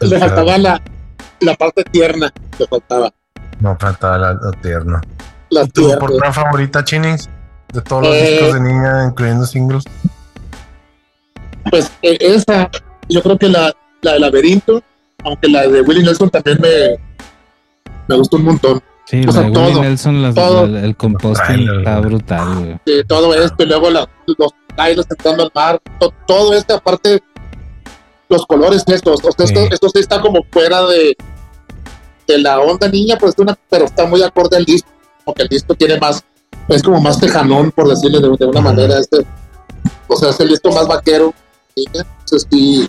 [0.01, 0.81] le faltaba la,
[1.41, 2.33] la parte tierna.
[2.59, 3.13] Le faltaba.
[3.61, 5.03] No, faltaba la, la tierna.
[5.51, 7.29] La ¿Tu portada favorita, Chinings?
[7.75, 9.85] De todos los discos eh, de niña, incluyendo singles.
[11.71, 12.71] Pues e, esa,
[13.11, 14.83] yo creo que la, la de Laberinto,
[15.25, 16.97] aunque la de Willie Nelson también me,
[18.09, 18.83] me gustó un montón.
[19.13, 22.81] Sí, la todo, el composting está brutal, güey.
[22.87, 25.83] Sí, todo esto, y luego la, los bailes entrando al mar,
[26.27, 27.23] todo esto, aparte,
[28.31, 29.99] los colores estos, esto, sí.
[30.01, 31.15] está como fuera de,
[32.27, 34.89] de la onda niña, pues una, pero está muy acorde al disco,
[35.27, 36.25] porque el disco tiene más,
[36.69, 39.27] es como más tejanón, por decirle de, de una manera, este,
[40.09, 41.35] o sea, es el disco más vaquero,
[41.77, 42.89] entonces sí,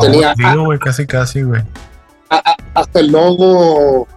[0.00, 0.32] tenía.
[0.80, 1.60] casi, casi, güey.
[2.72, 4.08] hasta el logo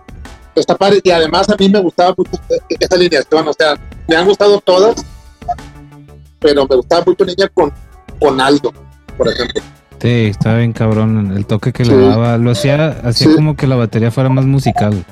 [0.56, 1.02] está padre.
[1.04, 2.32] Y además a mí me gustaba mucho
[2.70, 3.48] esa alineación.
[3.48, 5.06] O sea, me han gustado todas,
[6.40, 7.72] pero me gustaba mucho Niña con,
[8.20, 8.74] con Aldo,
[9.18, 9.62] por ejemplo.
[10.02, 11.34] Sí, estaba bien cabrón.
[11.36, 15.06] El toque que le daba, lo hacía, hacía como que la batería fuera más musical.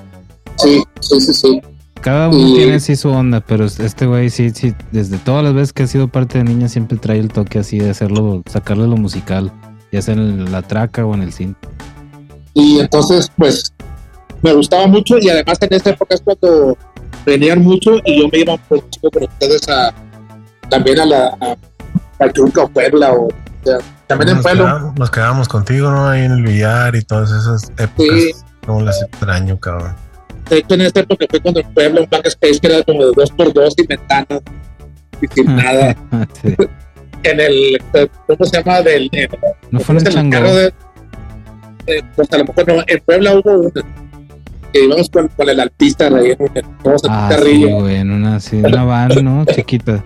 [0.58, 1.62] Sí, sí, sí, sí.
[2.02, 5.74] Cada uno tiene así su onda, pero este güey sí, sí, desde todas las veces
[5.74, 8.96] que ha sido parte de niña siempre trae el toque así de hacerlo, sacarle lo
[8.96, 9.52] musical,
[9.92, 11.56] ya sea en la traca o en el cine.
[12.54, 13.74] Y entonces, pues,
[14.42, 16.78] me gustaba mucho y además en esa época es cuando
[17.26, 19.94] venían mucho y yo me iba por con ustedes a,
[20.70, 21.56] también a la a
[22.18, 23.30] Pachuca o Puebla o,
[24.08, 24.94] también en Puebla.
[24.98, 26.08] nos quedábamos contigo, ¿no?
[26.08, 27.96] Ahí en el billar y todas esas épocas.
[27.96, 28.32] Sí.
[28.66, 29.96] Como las extraño, cabrón.
[30.50, 33.12] De hecho, en esta época fue cuando el pueblo, un backspace que era como de
[33.16, 34.42] dos por dos y ventanas
[35.22, 35.96] y sin nada.
[37.24, 37.78] en el,
[38.28, 38.82] ¿cómo se llama?
[38.82, 39.10] Del,
[39.72, 40.74] no fue en el carro de,
[42.16, 44.09] pues a lo mejor no, en Puebla hubo una
[44.72, 46.38] que íbamos con, con el artista en
[46.84, 49.46] todos ah, sí, güey, en una, sí, una van, ¿no?
[49.56, 50.04] Chiquita.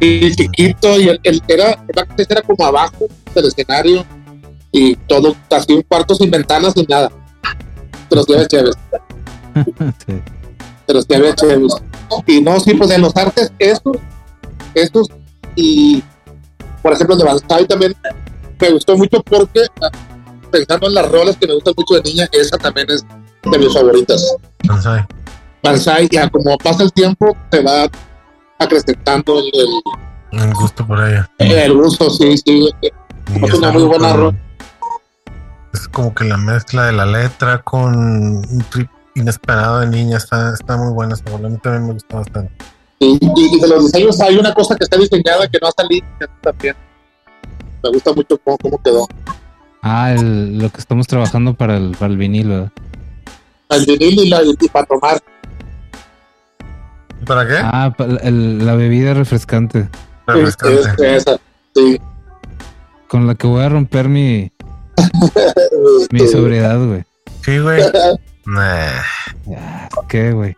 [0.00, 4.04] Sí, chiquito, y el, el, era, el era como abajo del escenario
[4.70, 7.10] y todo, así un cuarto sin ventanas sin nada.
[8.10, 8.70] Pero sí, chévere.
[10.86, 11.76] Pero sí había chéveres.
[12.26, 13.96] Y no, sí, pues en los artes, estos,
[14.74, 15.08] estos,
[15.54, 16.02] y
[16.86, 17.96] por ejemplo, de Banzai también,
[18.60, 19.90] me gustó mucho porque, ah,
[20.52, 23.04] pensando en las rolas que me gustan mucho de niña, esa también es
[23.50, 24.36] de mis favoritas.
[24.64, 25.04] Banzai.
[25.62, 27.88] Banzai, ya como pasa el tiempo, te va
[28.58, 31.30] acrecentando el, el, gusto por ella.
[31.38, 32.70] El gusto, sí, sí.
[33.42, 34.38] Es una muy buena rola.
[35.72, 40.54] Es como que la mezcla de la letra con un trip inesperado de niña está,
[40.54, 41.48] está muy buena rola.
[41.48, 42.52] A mí también me gusta bastante.
[42.98, 46.06] Y, y, de los diseños hay una cosa que está diseñada que no ha salido
[46.40, 46.74] también.
[47.82, 49.06] Me gusta mucho cómo, cómo quedó.
[49.82, 52.70] Ah, el, lo que estamos trabajando para el, para el vinilo.
[53.70, 55.20] El vinilo y, la, y para tomar.
[57.26, 57.56] ¿Para qué?
[57.60, 59.88] Ah, el, la bebida refrescante.
[60.26, 61.16] Refrescante.
[61.16, 61.38] esa,
[61.74, 62.00] sí.
[63.08, 64.52] Con la que voy a romper mi,
[66.10, 67.04] mi sobriedad, güey.
[67.44, 67.82] Sí, güey.
[70.08, 70.56] ¿Qué, güey?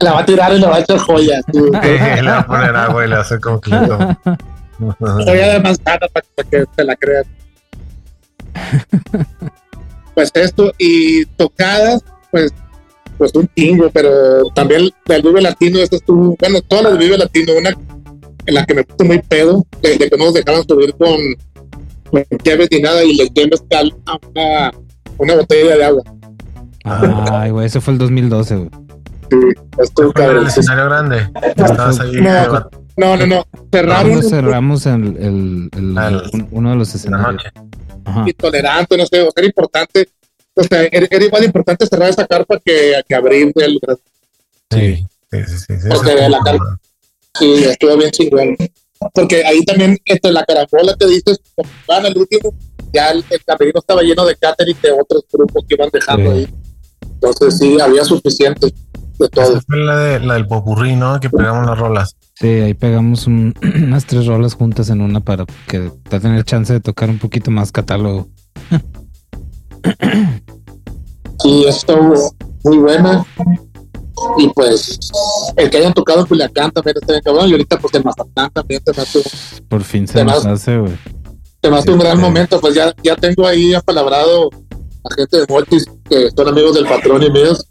[0.00, 1.42] La va a tirar y le va a echar joyas.
[1.52, 3.98] Sí, le va a poner agua y le va a hacer como clito.
[4.98, 7.24] Joya de manzana para, que se la crean.
[10.14, 12.52] Pues esto, y tocadas, pues,
[13.18, 17.52] pues un tingo, pero también del Vive Latino, esta estuvo, bueno, todas las Vive Latino,
[17.58, 17.70] una
[18.46, 21.16] en la que me puse muy pedo, de, que no nos dejaban subir con,
[22.10, 24.72] con llaves ni nada y les di mezcal a una,
[25.18, 26.02] una botella de agua.
[26.84, 28.70] Ay, güey, ese fue el 2012, güey.
[29.30, 29.36] Sí,
[29.78, 30.42] estuvo cabrón.
[30.42, 31.30] el escenario grande?
[31.56, 32.20] Estabas ahí.
[32.96, 33.46] No, no, no.
[33.72, 34.22] Cerraron.
[34.22, 37.42] cerramos el, el, el, uno de los escenarios.
[38.26, 40.08] Intolerante, no sé, o sea, era importante.
[40.54, 43.80] O sea, era, igual importante cerrar esa carpa que, que abrir el.
[44.70, 45.56] Sí, sí, sí.
[45.80, 46.78] sí, Porque la carpa.
[47.38, 48.56] Sí, estuvo bien chingón.
[49.14, 52.54] Porque ahí también, entre la caracola que dices, como van el último,
[52.92, 56.48] ya el, el camerino estaba lleno de catering de otros grupos que iban dejando ahí.
[57.00, 58.72] Entonces sí, había suficiente
[59.18, 59.52] de todo.
[59.52, 61.18] Esa fue la, de, la del popurrí, ¿no?
[61.20, 62.16] Que pegamos las rolas.
[62.42, 66.80] Sí, ahí pegamos unas tres rolas juntas en una para que te tener chance de
[66.80, 68.26] tocar un poquito más catálogo.
[71.40, 73.24] sí, estuvo muy buena.
[74.38, 74.98] Y pues
[75.56, 77.48] el que hayan tocado en Culiacán también está bien cabrón.
[77.48, 79.04] Y ahorita pues en Mazatlán también te me
[79.68, 80.94] Por fin se nos hace, güey.
[81.60, 82.60] Te hace un gran momento.
[82.60, 84.50] Pues ya, ya tengo ahí apalabrado
[85.04, 87.68] a gente de Mortis que son amigos del patrón y míos.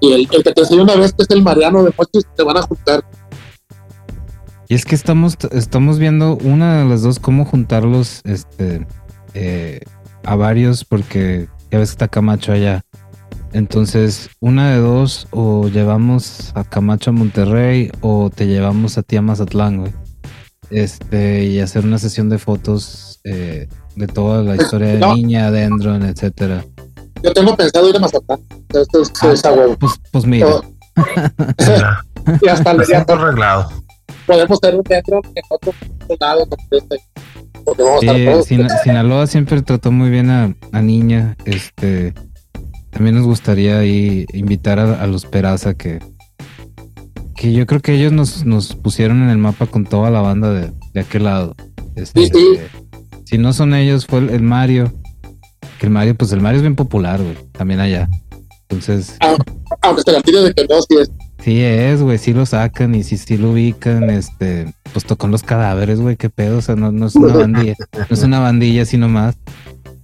[0.00, 2.56] Y el, que te enseñó una vez, que es el Mariano de Mortis, te van
[2.56, 3.04] a juntar.
[4.70, 8.86] Y es que estamos, estamos viendo una de las dos cómo juntarlos este,
[9.34, 9.80] eh,
[10.22, 12.84] a varios, porque ya ves que está Camacho allá.
[13.52, 19.16] Entonces, una de dos, o llevamos a Camacho a Monterrey, o te llevamos a ti
[19.16, 19.92] a Mazatlán, güey.
[20.70, 26.04] Este, y hacer una sesión de fotos eh, de toda la historia de niña, Dendron,
[26.04, 26.64] etcétera.
[27.24, 28.38] Yo tengo pensado ir a Mazatlán.
[28.68, 30.46] Esto es, ah, pues, pues, mira.
[32.44, 33.68] Ya está, ya está arreglado.
[34.26, 35.72] Podemos hacer un dentro en otro
[36.18, 38.82] lado porque vamos a estar todos.
[38.82, 41.36] Sinaloa siempre trató muy bien a, a, niña.
[41.44, 42.14] Este
[42.90, 46.00] también nos gustaría ahí invitar a, los Peraza que,
[47.36, 50.52] que yo creo que ellos nos, nos pusieron en el mapa con toda la banda
[50.52, 51.54] de, de aquel lado.
[51.94, 52.80] Este, sí, sí.
[53.30, 54.92] Si no son ellos, fue el, Mario.
[55.78, 57.36] Que el Mario, pues el Mario es bien popular, güey.
[57.52, 58.08] También allá.
[58.62, 59.16] Entonces.
[59.20, 59.36] Ah,
[59.82, 61.10] aunque se la tire de que no, sí es.
[61.42, 65.42] Sí es, güey, sí lo sacan y sí, sí lo ubican, este, pues tocó los
[65.42, 68.84] cadáveres, güey, qué pedo, o sea, no, no es una bandilla, no es una bandilla
[68.84, 69.36] sino más.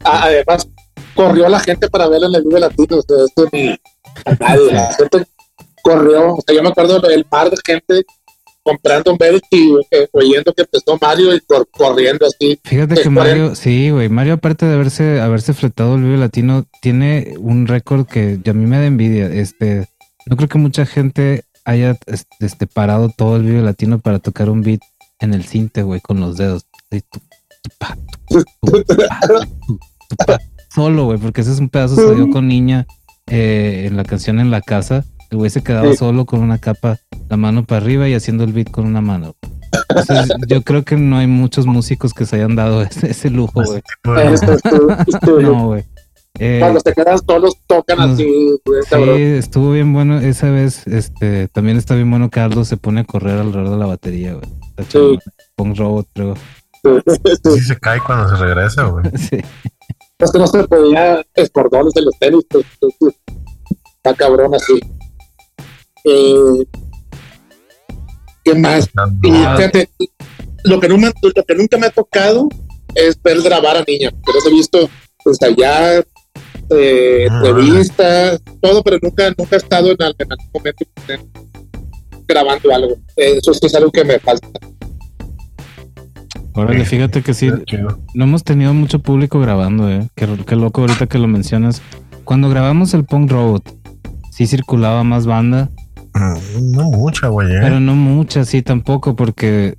[0.02, 0.68] Ah, además,
[1.14, 3.76] corrió la gente para verlo en el Vive Latino, o sea, esto ni
[4.40, 5.26] nadie, la gente
[5.82, 8.06] corrió, o sea, yo me acuerdo del par de gente
[8.62, 12.58] comprando un eh, oyendo que empezó Mario y corriendo así.
[12.64, 17.34] Fíjate que Mario, sí, güey, Mario aparte de haberse, haberse fletado el Vive Latino, tiene
[17.38, 19.26] un récord que a mí me da envidia.
[19.26, 19.86] Este,
[20.26, 21.96] no creo que mucha gente haya
[22.38, 24.80] este, parado todo el Vive Latino para tocar un beat
[25.18, 26.66] en el cinte, güey, con los dedos.
[30.74, 32.86] Solo, güey, porque ese es un pedazo salió con niña
[33.26, 36.98] eh, en la canción en la casa el güey se quedaba solo con una capa,
[37.28, 39.34] la mano para arriba y haciendo el beat con una mano.
[40.46, 43.82] yo creo que no hay muchos músicos que se hayan dado ese, lujo, güey.
[45.42, 45.84] no, güey.
[46.38, 48.24] Eh, Cuando se quedan solos tocan así.
[48.24, 50.86] sí, estuvo bien bueno esa vez.
[50.86, 54.34] Este, también está bien bueno que Aldo se pone a correr alrededor de la batería,
[54.34, 54.46] güey.
[54.88, 55.18] Sí.
[55.54, 56.34] Punk robot, creo.
[57.42, 59.04] Sí, se cae cuando se regresa, güey.
[59.16, 59.38] Sí.
[60.18, 62.44] Es que no se podía escordones de los tenis.
[62.48, 63.14] Pues, pues, pues,
[63.96, 64.80] está cabrón así.
[66.04, 66.66] Eh,
[68.44, 68.88] ¿Qué más?
[70.64, 72.48] lo que, nunca, lo que nunca me ha tocado
[72.94, 74.14] es ver grabar a niñas.
[74.24, 74.88] Pero he visto
[75.22, 76.02] pues allá
[76.70, 77.42] eh, ah.
[77.44, 80.84] entrevistas, todo, pero nunca, nunca he estado en, algún momento
[82.26, 82.96] grabando algo.
[83.16, 84.48] Eso sí es algo que me falta.
[86.54, 87.50] Órale, fíjate que sí,
[88.14, 90.08] no hemos tenido mucho público grabando, eh.
[90.14, 91.82] Qué, qué loco ahorita que lo mencionas.
[92.24, 93.60] Cuando grabamos el Punk Road,
[94.32, 95.70] sí circulaba más banda.
[96.14, 97.48] Mm, no mucha, güey.
[97.48, 97.58] ¿eh?
[97.60, 99.76] Pero no mucha, sí, tampoco, porque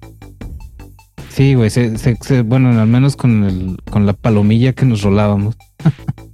[1.38, 1.70] Sí, güey,
[2.46, 5.56] bueno, al menos con, el, con la palomilla que nos rolábamos.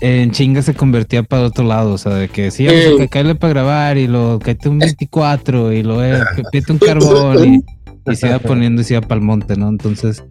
[0.00, 3.34] en chinga se convertía para otro lado, o sea, de que sí, vamos a caerle
[3.34, 6.20] para grabar y lo caete un 24 y lo eh,
[6.68, 9.68] un carbón y, y, se iba poniendo y se iba para el monte, ¿no?
[9.68, 10.24] Entonces.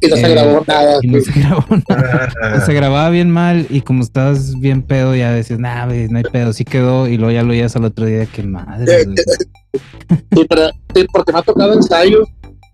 [0.00, 0.98] Y no se grabó nada.
[1.02, 2.60] Y no se grabó nada.
[2.64, 6.52] se grababa bien mal y como estabas bien pedo, ya decías, nah, no hay pedo,
[6.52, 9.04] sí quedó y luego ya lo oías al otro día, que madre.
[9.04, 12.28] sí, pero, sí, porque me ha tocado ensayos,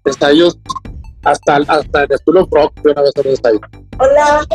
[0.05, 0.59] ensayos
[1.23, 3.61] hasta, hasta el School of Rock de una vez en un ensayo.
[3.99, 4.47] Hola.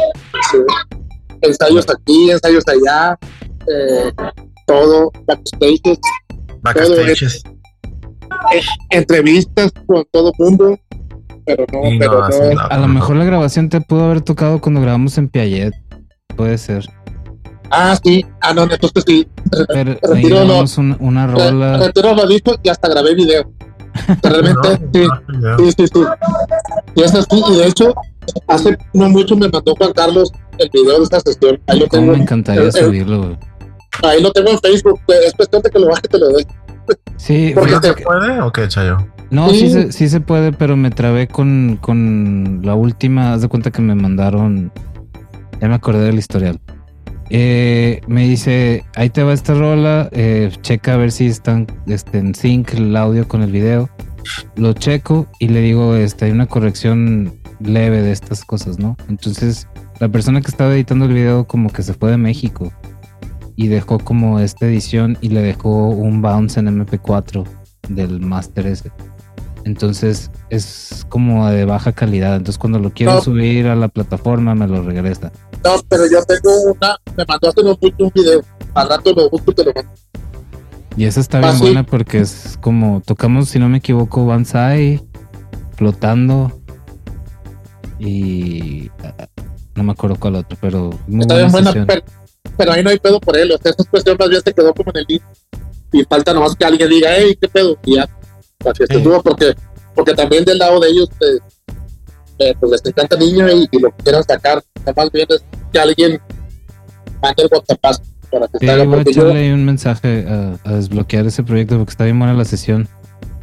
[1.41, 3.17] Ensayos aquí, ensayos allá,
[3.67, 4.11] eh,
[4.65, 5.99] todo, backstages.
[6.61, 7.43] Backstages.
[8.53, 10.79] Eh, entrevistas con todo el mundo,
[11.45, 15.17] pero no, pero no, A lo mejor la grabación te pudo haber tocado cuando grabamos
[15.17, 15.73] en Piaget.
[16.35, 16.85] Puede ser.
[17.71, 18.25] Ah, sí.
[18.41, 19.27] Ah, no, entonces sí.
[19.67, 21.77] Pero retiro lo, una, una rola.
[21.77, 23.51] Retiro lo disco y hasta grabé video.
[24.23, 25.07] Realmente, sí,
[25.57, 25.99] sí, sí, sí.
[26.95, 27.93] Y es así, y de hecho,
[28.47, 31.59] hace no mucho me mandó Juan Carlos el video de esta sesión.
[31.67, 33.37] Ahí lo tengo, me encantaría subirlo,
[34.03, 36.47] Ahí lo tengo en Facebook, es cuestión de que lo baje y te lo doy.
[37.17, 38.97] Sí, Porque se puede o qué, Chayo?
[39.29, 39.69] No, sí.
[39.69, 43.81] se, sí se puede, pero me trabé con, con la última, haz de cuenta que
[43.81, 44.71] me mandaron,
[45.61, 46.59] ya me acordé del historial.
[47.29, 52.17] Eh, me dice, ahí te va esta rola, eh, checa a ver si están este,
[52.17, 53.89] en sync el audio con el video.
[54.55, 58.97] Lo checo y le digo, este, hay una corrección leve de estas cosas, ¿no?
[59.09, 59.67] Entonces,
[59.99, 62.71] la persona que estaba editando el video como que se fue de México
[63.55, 67.45] y dejó como esta edición y le dejó un bounce en MP4
[67.89, 68.91] del Master ese.
[69.65, 72.37] Entonces es como de baja calidad.
[72.37, 75.31] Entonces cuando lo quiero subir a la plataforma me lo regresa.
[75.65, 78.41] No, pero yo tengo una, me mandó hace un video.
[78.73, 79.91] Al rato lo busco y te lo mando.
[80.95, 85.01] Y esa está bien ah, buena porque es como tocamos, si no me equivoco, Banzai
[85.75, 86.51] flotando
[87.99, 88.89] y
[89.79, 90.89] no me acuerdo cuál otro, pero
[91.19, 91.73] está bien buena,
[92.57, 93.51] pero, ahí no hay pedo por él.
[93.51, 95.21] O sea, esa cuestión más bien se quedó como en el lead
[95.91, 98.07] y falta nomás que alguien diga, hey, qué pedo, y ya.
[98.65, 98.83] Así
[99.23, 99.55] porque,
[99.95, 101.39] porque también del lado de ellos, pues,
[102.39, 104.61] eh, pues les encanta niño y, y, lo que quieran sacar.
[104.95, 106.21] Más bien es que alguien
[107.21, 111.77] mande el WhatsApp para que sí, voy a echarle un mensaje a, desbloquear ese proyecto
[111.77, 112.87] porque está bien buena la sesión.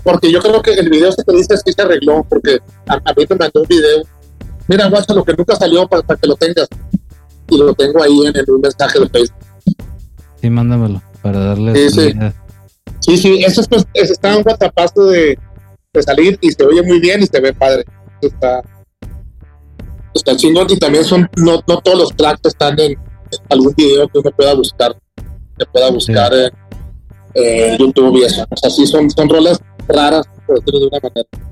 [0.04, 3.26] Porque yo creo que el video se te dice sí se arregló, porque a, mí
[3.28, 4.02] me mandó un video.
[4.68, 6.68] Mira, guacha, lo que nunca salió para, que lo tengas.
[7.48, 9.38] Y lo tengo ahí en, el, un mensaje de Facebook.
[10.40, 11.74] Sí, mándamelo para darle.
[11.74, 12.14] Sí, sí.
[13.00, 15.38] sí, sí, eso es, pues, está un WhatsApp de,
[15.92, 17.84] de salir y se oye muy bien y se ve padre.
[18.20, 18.62] está,
[20.14, 22.96] está chingón y también son, no, no todos los tracks están en
[23.48, 24.96] algún video que uno pueda buscar,
[25.58, 26.32] que pueda buscar
[27.34, 28.46] en, YouTube y eso.
[28.48, 31.45] O sea, sí son, son rolas raras, por decirlo de una manera.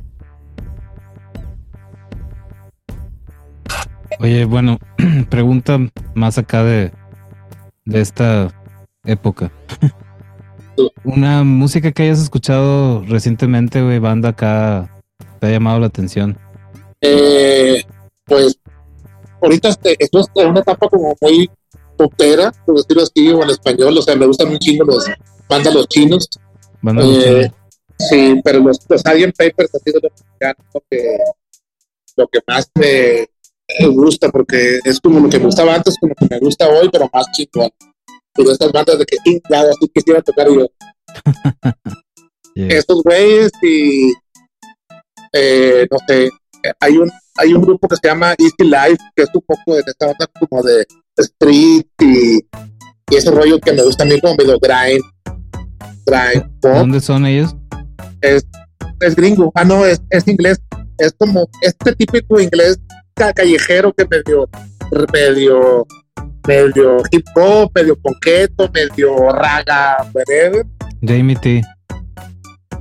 [4.20, 4.78] Oye, bueno,
[5.30, 5.78] pregunta
[6.14, 6.92] más acá de,
[7.84, 8.48] de esta
[9.04, 9.52] época.
[11.04, 14.90] Una música que hayas escuchado recientemente, güey, banda acá,
[15.38, 16.36] te ha llamado la atención.
[17.00, 17.84] Eh,
[18.24, 18.58] pues
[19.40, 21.50] ahorita este, esto es una etapa como muy
[21.96, 25.04] popera, por decirlo así, o en español, o sea, me gustan un chingo los
[25.48, 26.28] bandas los chinos.
[27.00, 27.50] Eh,
[27.98, 31.18] sí, pero los, los Alien Papers ha sido lo que,
[32.16, 33.28] lo que más me,
[33.88, 37.08] gusta, porque es como lo que me gustaba antes, como que me gusta hoy, pero
[37.12, 37.70] más chingón.
[38.34, 40.66] Pero estas bandas de que, claro, así quisiera tocar yo.
[42.54, 44.12] Estos güeyes y,
[45.32, 46.30] eh, no sé,
[46.80, 49.82] hay un, hay un grupo que se llama Easy Life, que es un poco de
[49.86, 52.40] esta onda como de street y,
[53.10, 55.02] ese rollo que me gusta a mí como medio grind,
[56.06, 57.54] grind ¿Dónde son ellos?
[58.20, 58.44] Es,
[59.00, 60.60] es gringo, ah no, es, es inglés,
[60.98, 62.80] es como este típico inglés
[63.14, 64.48] callejero que medio,
[65.12, 65.86] medio,
[66.46, 70.66] medio hip hop, medio ponqueto, medio raga, whatever.
[71.02, 71.62] Jamie T.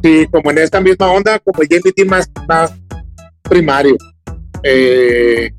[0.01, 2.73] Sí, como en esta misma onda, como Jamie T más, más
[3.43, 3.95] primario.
[4.63, 5.51] Eh,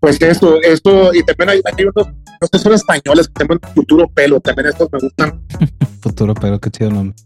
[0.00, 4.08] pues eso, eso, y también hay, hay unos, no sé, son españoles que tienen futuro
[4.08, 5.42] pelo, también estos me gustan.
[6.00, 7.16] futuro pelo, qué chido nombre.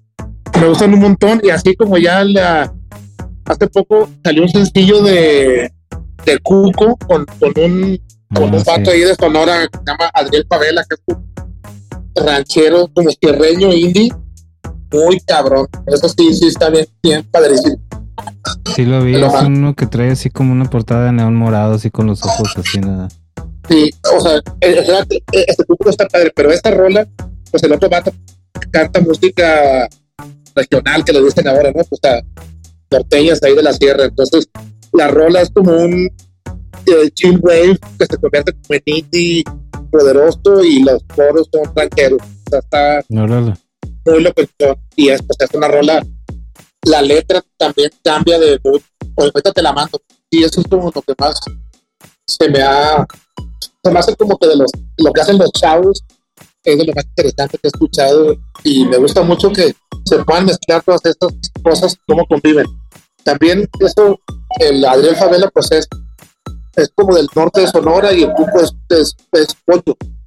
[0.61, 2.75] Me gustan un montón, y así como ya la,
[3.45, 5.73] hace poco salió un sencillo de,
[6.25, 8.01] de Cuco con, con un,
[8.35, 12.27] con un pato ah, ahí de Sonora que se llama Adriel Pavela, que es un
[12.27, 14.13] ranchero como tierreño indie,
[14.93, 15.67] muy cabrón.
[15.87, 17.77] Eso sí, sí está bien, bien padrísimo.
[18.75, 19.17] Sí, lo vi.
[19.17, 22.55] Es uno que trae así como una portada de neón morado, así con los ojos
[22.57, 23.09] así nada.
[23.69, 27.07] Sí, o sea, este público está padre, pero esta rola,
[27.51, 28.13] pues el otro vato
[28.71, 29.89] canta música
[30.55, 31.83] regional que le dicen ahora, ¿no?
[31.85, 32.23] Pues a
[32.91, 34.05] norteñas ahí de la sierra.
[34.05, 34.49] Entonces,
[34.93, 36.09] la rola es como un
[36.87, 39.45] eh, chill wave que se convierte como en indie
[39.91, 42.21] poderoso y los coros son tranqueros.
[42.23, 43.05] O sea, está
[44.05, 44.43] muy loco.
[44.97, 46.05] Y es, pues, es una rola.
[46.87, 48.81] La letra también cambia de mood.
[49.17, 50.01] ahorita te la mando.
[50.31, 51.41] Y eso es como lo que más
[52.27, 53.07] se me ha.
[53.83, 56.03] Se me hace como que de los, lo que hacen los chavos
[56.65, 59.75] es de lo más interesante que he escuchado y me gusta mucho que
[60.05, 62.67] se puedan mezclar todas estas cosas, cómo conviven.
[63.23, 64.21] También eso,
[64.61, 65.89] el Adriel Favela, pues es,
[66.77, 69.57] es como del norte de Sonora y el grupo es, es, es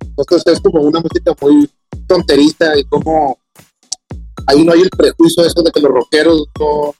[0.01, 1.69] Entonces es como una música muy
[2.07, 3.37] tonterista y como
[4.47, 6.95] ahí no hay el prejuicio eso de que los rockeros no,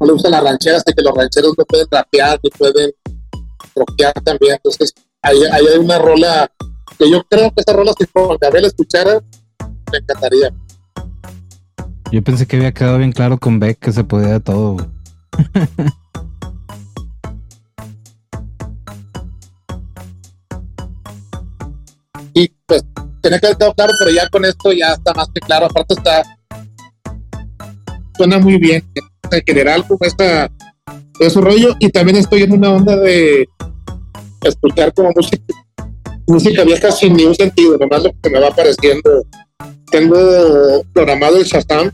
[0.00, 2.90] no le gustan las rancheras, de que los rancheros no pueden rapear, ni pueden
[3.74, 4.54] rockear también.
[4.54, 4.92] Entonces
[5.22, 6.50] ahí hay una rola
[6.98, 9.22] que yo creo que esa rola si Juan Gabriel escuchara,
[9.92, 10.52] me encantaría.
[12.10, 14.76] Yo pensé que había quedado bien claro con Beck que se podía de todo.
[22.34, 22.84] y pues
[23.20, 25.66] tiene que haber quedado claro, pero ya con esto ya está más que claro.
[25.66, 26.22] Aparte está
[28.16, 28.82] suena muy bien
[29.30, 30.50] en general como esta
[31.30, 33.48] su rollo y también estoy en una onda de
[34.42, 35.54] escuchar como música
[36.26, 39.24] música vieja sin ningún sentido, nomás lo que me va apareciendo.
[39.90, 41.90] Tengo programado el Shazam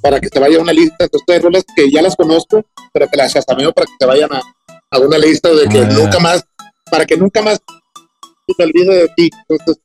[0.00, 3.16] para que se vaya a una lista estas rolas que ya las conozco, pero que
[3.16, 4.40] las Shazameo para que se vayan a,
[4.90, 5.88] a una lista de que ah.
[5.92, 6.44] nunca más,
[6.90, 7.60] para que nunca más
[8.56, 9.30] se olvide de ti.
[9.48, 9.82] Entonces,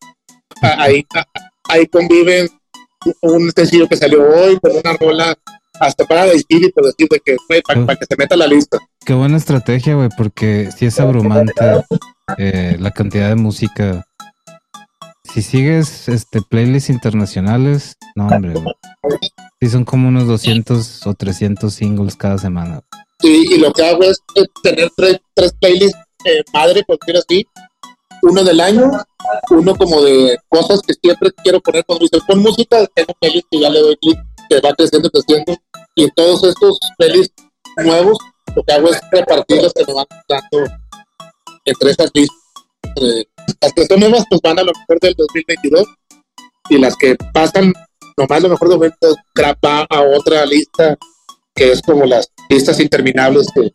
[0.61, 1.05] ahí,
[1.69, 2.49] ahí conviven
[3.21, 5.37] un sencillo que salió hoy con una rola
[5.79, 8.47] hasta para decir y por decir de que fue para, que se meta a la
[8.47, 8.77] lista.
[9.05, 11.53] Qué buena estrategia, güey, porque si es abrumante
[12.37, 14.05] eh, la cantidad de música.
[15.31, 18.53] Si sigues este playlists internacionales, no, hombre,
[19.61, 22.81] Si son como unos 200 o 300 singles cada semana.
[23.19, 24.21] Sí, y lo que hago es
[24.61, 25.97] tener tres, tres playlists
[26.53, 27.47] madre, por decir así.
[28.21, 28.91] Uno del año,
[29.49, 33.59] uno como de cosas que siempre quiero poner cuando dice pon música, tengo playlist que
[33.59, 34.17] ya le doy clic,
[34.49, 35.55] que va creciendo, creciendo.
[35.95, 37.43] Y todos estos playlists
[37.77, 38.17] nuevos,
[38.55, 40.71] lo que hago es repartir los que me van dando
[41.65, 42.37] entre esas listas.
[43.61, 45.87] Las que son nuevas, pues van a lo mejor del 2022
[46.69, 47.73] y las que pasan
[48.17, 50.97] nomás lo mejor de momento graba a otra lista
[51.55, 53.69] que es como las listas interminables que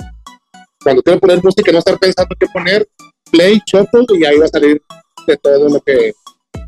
[0.83, 2.89] cuando quiero poner música no estar pensando qué poner,
[3.31, 4.81] play, shuffle y ahí va a salir
[5.27, 6.13] de todo lo que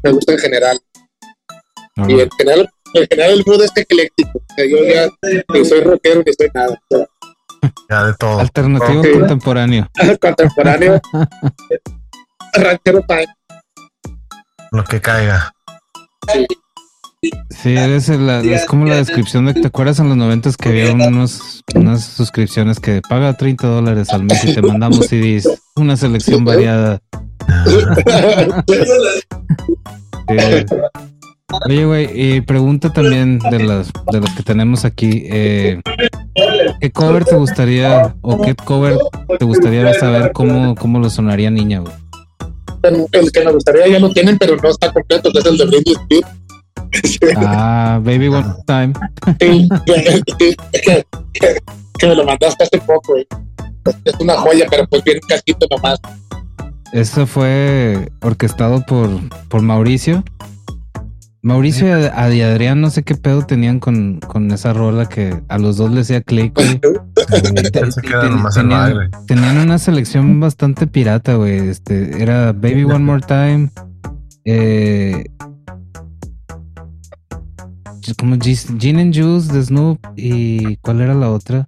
[0.03, 0.81] me gusta en general.
[2.09, 4.41] Y en general, en general el mood es ecléctico.
[4.59, 5.09] yo ya
[5.53, 6.81] ni soy rockero ni soy nada.
[7.89, 8.41] Ya de todo.
[8.41, 9.89] Alternativo contemporáneo.
[10.21, 11.01] contemporáneo.
[12.55, 13.27] Ranchero time.
[14.73, 15.53] Lo que caiga.
[17.51, 17.77] Sí.
[17.77, 22.05] eres es como la descripción de, ¿te acuerdas en los noventas que había unos, unas
[22.05, 27.01] suscripciones que paga 30 dólares al mes y te mandamos CDs, una selección variada?
[31.67, 35.81] Oye, güey, y pregunta también de las de los que tenemos aquí, eh,
[36.81, 38.97] ¿qué cover te gustaría o qué cover
[39.39, 41.93] te gustaría saber cómo, cómo lo sonaría niña, güey?
[42.83, 45.67] El que me gustaría ya lo tienen, pero no está completo, que es el de
[45.67, 46.29] Britney Spears.
[47.37, 48.93] Ah, Baby One Time.
[49.39, 49.69] Sí,
[50.39, 51.05] que,
[51.99, 53.27] que, me lo mandaste hace poco, güey.
[54.05, 55.99] Es una joya, pero pues viene un casquito nomás.
[56.93, 59.09] Eso fue orquestado por,
[59.49, 60.25] por Mauricio.
[61.43, 65.79] Mauricio y Adrián, no sé qué pedo tenían con, con esa rola que a los
[65.79, 66.53] dos les hacía click,
[69.27, 71.69] tenían, una selección bastante pirata, güey.
[71.69, 73.71] Este, era Baby One More Time.
[74.45, 75.25] Eh,
[78.19, 79.99] como Gin and Juice de Snoop.
[80.17, 81.65] ¿Y cuál era la otra?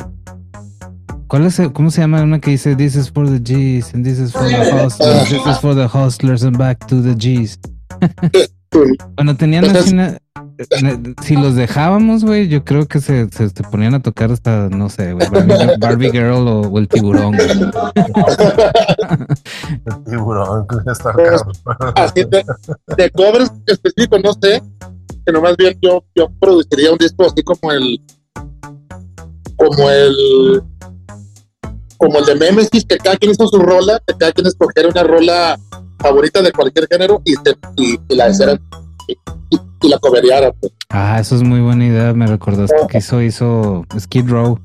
[1.29, 4.18] ¿Cuál es ¿Cómo se llama una que dice This is for the G's and this
[4.18, 7.59] is for the hustlers, this is for the hustlers and back to the G's?
[9.16, 10.18] Bueno, tenían así una,
[11.23, 15.12] si los dejábamos, güey, yo creo que se, se, ponían a tocar hasta, no sé,
[15.12, 15.29] güey,
[15.79, 17.35] Barbie, Girl o, el tiburón.
[17.41, 17.55] el
[20.05, 21.43] tiburón, está pues,
[21.97, 22.45] Así de,
[22.97, 24.62] de covers específicos, no sé,
[25.27, 28.01] que nomás bien yo, yo produciría un disco así como el,
[29.57, 30.62] como el,
[31.97, 35.03] como el de Memesis, que cada quien hizo su rola, que cada quien escogiera una
[35.05, 35.59] rola
[36.03, 37.34] favorita de cualquier género y,
[37.76, 38.61] y, la hiciera
[39.09, 40.53] y, la coveriara.
[40.53, 40.72] Pues.
[40.90, 42.12] Ah, eso es muy buena idea.
[42.12, 44.59] Me recordaste que hizo, hizo Skid Row.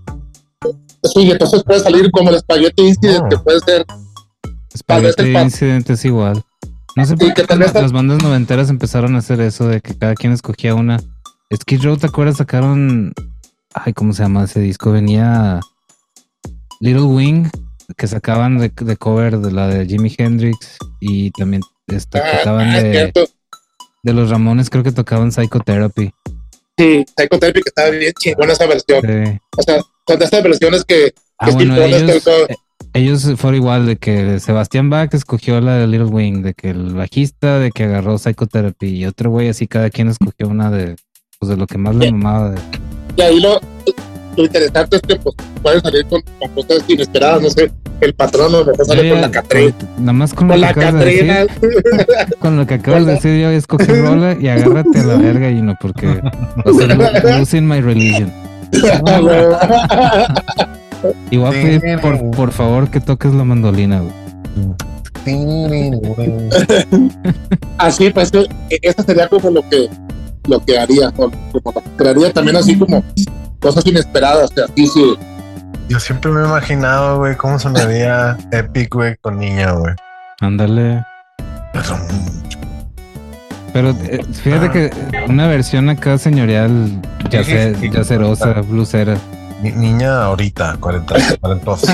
[1.03, 3.85] Sí, entonces puede salir como el Spaghetti Incident, que puede ser.
[4.75, 6.43] Spaghetti Incident es igual.
[6.95, 10.33] No sé por qué las bandas noventeras empezaron a hacer eso de que cada quien
[10.33, 10.99] escogía una.
[11.55, 12.37] Skid Row, ¿te acuerdas?
[12.37, 13.13] Sacaron.
[13.73, 14.91] Ay, ¿cómo se llama ese disco?
[14.91, 15.59] Venía
[16.79, 17.49] Little Wing,
[17.95, 22.81] que sacaban de, cover de la de Jimi Hendrix y también este, ah, tocaban ah,
[22.81, 23.13] de,
[24.03, 26.11] de los Ramones, creo que tocaban Psychotherapy.
[26.77, 28.99] Sí, Psychotherapy que estaba bien chingona esa versión.
[29.57, 29.77] O sea,
[30.15, 32.55] de estas versiones que, ah, bueno, ellos, eh,
[32.93, 36.93] ellos, fueron igual, de que Sebastián Bach escogió la de Little Wing, de que el
[36.93, 40.95] bajista, de que agarró Psychotherapy y otro güey así, cada quien escogió una de,
[41.39, 42.51] pues, de lo que más le mamaba.
[42.51, 42.61] De...
[43.15, 43.59] Y ahí lo,
[44.37, 46.21] lo interesante es que pues, pueden salir con,
[46.53, 47.71] cosas inesperadas, no sé,
[48.01, 49.75] el patrón o mejor sale con la Catrina.
[49.97, 51.47] Nada más con, con lo la que acabas de decir,
[52.39, 55.61] con lo que acabas de decir yo escogí rola y agárrate a la verga y
[55.61, 56.21] no porque
[56.63, 56.87] o sea,
[57.37, 58.31] losing my religion.
[61.31, 64.03] y voy a pedir por, por favor que toques la mandolina,
[67.77, 68.31] así pues
[68.69, 69.89] eso sería como lo que
[70.47, 71.31] lo que haría como
[71.97, 73.03] crearía también así como
[73.59, 75.17] cosas inesperadas, o sí, sí.
[75.89, 79.93] Yo siempre me he imaginado, güey, cómo sonaría Epic, güey, con niña, güey.
[80.41, 81.03] Ándale.
[83.73, 84.91] Pero eh, fíjate que
[85.29, 89.17] una versión acá señorial, ya sé, yacerosa, blusera.
[89.61, 91.89] niña ahorita, 40, 40 osos.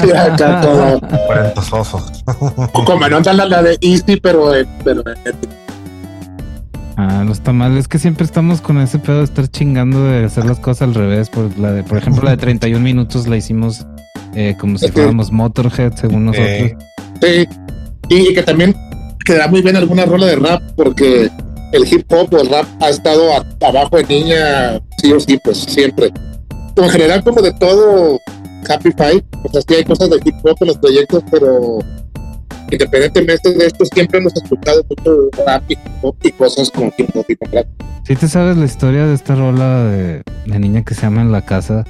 [2.74, 4.51] Como no la, la de Easy, pero,
[4.84, 5.03] pero
[6.95, 7.77] Ah, no está mal.
[7.77, 10.95] Es que siempre estamos con ese pedo de estar chingando de hacer las cosas al
[10.95, 11.29] revés.
[11.29, 13.85] Por, la de, por ejemplo, la de 31 minutos la hicimos
[14.35, 16.71] eh, como si fuéramos Motorhead, según nosotros.
[17.21, 17.47] Sí,
[18.09, 18.75] y que también
[19.25, 21.29] queda muy bien alguna rola de rap, porque
[21.71, 23.31] el hip hop o el rap ha estado
[23.61, 26.11] abajo de niña, sí o sí, pues siempre.
[26.75, 28.19] En general, como de todo,
[28.67, 31.79] Happy Five, o sea, sí hay cosas de hip hop en los proyectos, pero
[32.74, 37.67] independientemente de esto, siempre hemos escuchado mucho rap y, cosas como hip hop y rap.
[38.05, 41.32] ¿Sí te sabes la historia de esta rola de, de niña que se llama En
[41.32, 41.86] la casa?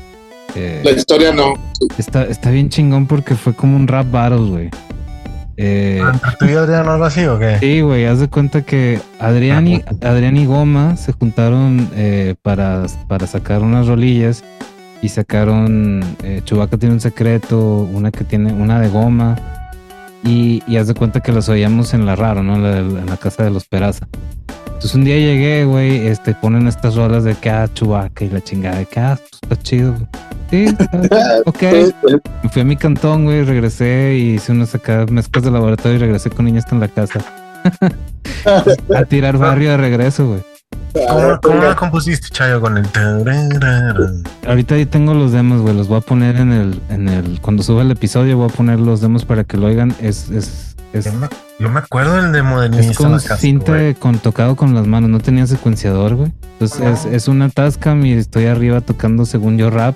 [0.55, 1.53] Eh, la historia no.
[1.97, 4.69] Está, está bien chingón porque fue como un rap battle, güey.
[5.55, 6.01] Eh,
[6.39, 7.57] ¿Tú y Adrián algo así o qué?
[7.59, 12.35] Sí, güey, haz de cuenta que Adrián y, ah, Adrián y Goma se juntaron eh,
[12.41, 14.43] para, para sacar unas rolillas
[15.03, 19.62] y sacaron eh, Chubaca tiene un secreto, una que tiene una de Goma
[20.23, 22.55] y, y haz de cuenta que las oíamos en la raro, ¿no?
[22.55, 24.07] En la, casa de los Peraza.
[24.65, 28.41] Entonces un día llegué, güey, este, ponen estas rolas de que ah, Chubaca y la
[28.41, 29.95] chingada de que ah, pues, está chido.
[30.49, 30.65] Sí,
[31.45, 31.61] ok.
[32.43, 35.99] Me fui a mi cantón, güey, regresé y hice unas acá mezclas de laboratorio y
[35.99, 37.19] regresé con niñas en la casa.
[38.95, 40.52] a tirar barrio de regreso, güey.
[41.41, 42.87] ¿Cómo, la compusiste, Chayo, con el...
[44.47, 45.75] Ahorita ahí tengo los demos, güey.
[45.75, 47.41] Los voy a poner en el, en el...
[47.41, 49.95] Cuando suba el episodio voy a poner los demos para que lo oigan.
[49.99, 50.29] Es...
[50.29, 51.05] es, es
[51.59, 55.09] yo, me, acuerdo del demo de Es con cinta con, tocado con las manos.
[55.09, 56.31] No tenía secuenciador, güey.
[56.53, 59.95] Entonces es, es una Tascam y estoy arriba tocando según yo rap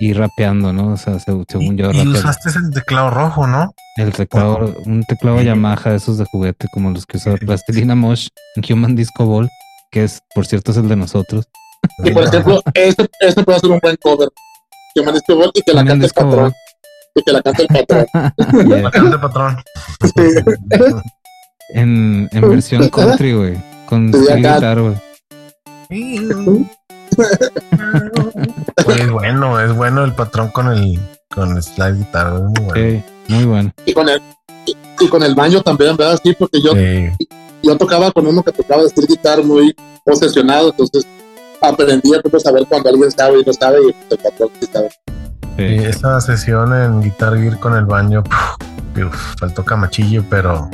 [0.00, 0.92] y rapeando, ¿no?
[0.92, 1.90] O sea, según yo.
[1.92, 3.74] Y usaste el teclado rojo, ¿no?
[3.96, 8.72] El teclado, un teclado Yamaha, esos de juguete, como los que usa Plastilina Mosh en
[8.72, 9.48] Human Disco Ball,
[9.94, 11.48] que es, por cierto, es el de nosotros.
[12.02, 14.28] Y por ejemplo, este, este puede ser un buen cover.
[14.96, 16.52] Disco Ball y que la cante el patrón.
[17.14, 18.06] Y que la cante el patrón.
[18.82, 19.56] La cante el patrón.
[21.68, 23.56] en, en versión country, güey.
[23.86, 24.96] Con sí, guitarra, güey.
[28.98, 30.98] es bueno, es bueno el patrón con el
[31.32, 33.04] con el slide guitar, muy bueno.
[33.28, 33.72] muy bueno.
[33.86, 34.20] Y con el
[34.66, 36.18] y, con el baño también, ¿verdad?
[36.22, 36.72] Sí, porque yo,
[37.64, 41.06] yo tocaba con uno que tocaba de steel guitar muy obsesionado, entonces
[41.60, 44.90] aprendí a cómo saber cuando alguien sabe y no sabe y el patrón sí sabe.
[45.56, 48.22] esa sesión en Guitar Gear con el baño,
[49.38, 50.68] faltó camachillo, pero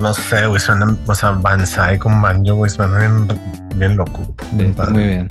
[0.00, 3.28] no sé, güey, suena, o sea, Banzai con banjo, güey, suena bien,
[3.76, 4.20] bien loco.
[4.52, 5.28] muy bien.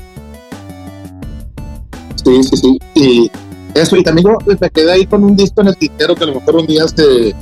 [2.24, 2.80] Sí, sí, sí.
[2.96, 3.32] Y
[3.74, 6.28] eso, y también yo me quedé ahí con un disco en el tintero que a
[6.28, 7.34] lo mejor un día se,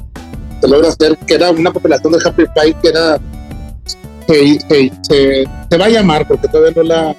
[0.62, 3.20] se logra hacer, que era una compilación de Happy Pie, que era.
[4.28, 4.92] Se, se,
[5.70, 7.16] se, va a llamar, porque todavía no la.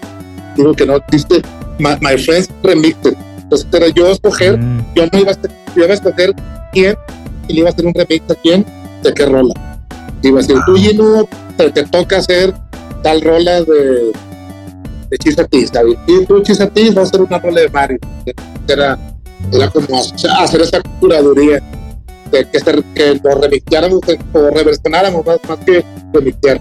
[0.56, 1.42] Digo que no existe.
[1.78, 3.16] My, My Friends Remixed.
[3.38, 4.94] Entonces, era yo escoger, mm.
[4.94, 5.36] yo no iba a,
[5.76, 6.34] yo iba a escoger
[6.72, 6.96] quién,
[7.46, 8.66] y le iba a hacer un remix a quién,
[9.02, 9.54] de qué rola
[10.28, 12.54] iba a decir, tú Gino, te, te, toca hacer
[13.02, 14.12] tal rola de,
[15.10, 15.70] de Chisatis,
[16.06, 17.98] y tú Chisatis vas a hacer una rola de Mario.
[18.68, 18.98] Era,
[19.52, 21.60] era como hacer esa curaduría,
[22.30, 24.00] de que, ser, que lo remixáramos
[24.32, 26.60] o reversionáramos más, más que remixear.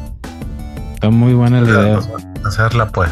[0.93, 1.99] Está muy buena la idea.
[2.45, 3.09] Hacerla pues.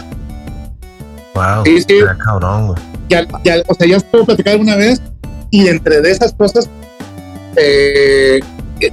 [1.36, 2.00] Wow, sí, sí.
[2.24, 2.80] cabrón, güey.
[3.10, 5.02] Ya, ya, o sea, ya os puedo platicar una vez
[5.50, 6.70] y entre de esas cosas,
[7.56, 8.40] eh,
[8.80, 8.92] eh,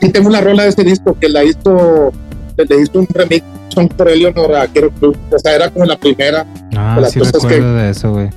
[0.00, 2.12] sí tengo una rola de ese disco que la hizo,
[2.56, 5.16] le hizo un remix son por Eleonor a Quiero Club.
[5.30, 6.46] O sea, era como la primera
[6.76, 7.60] ah, de las cosas que.
[7.60, 8.30] De eso, güey.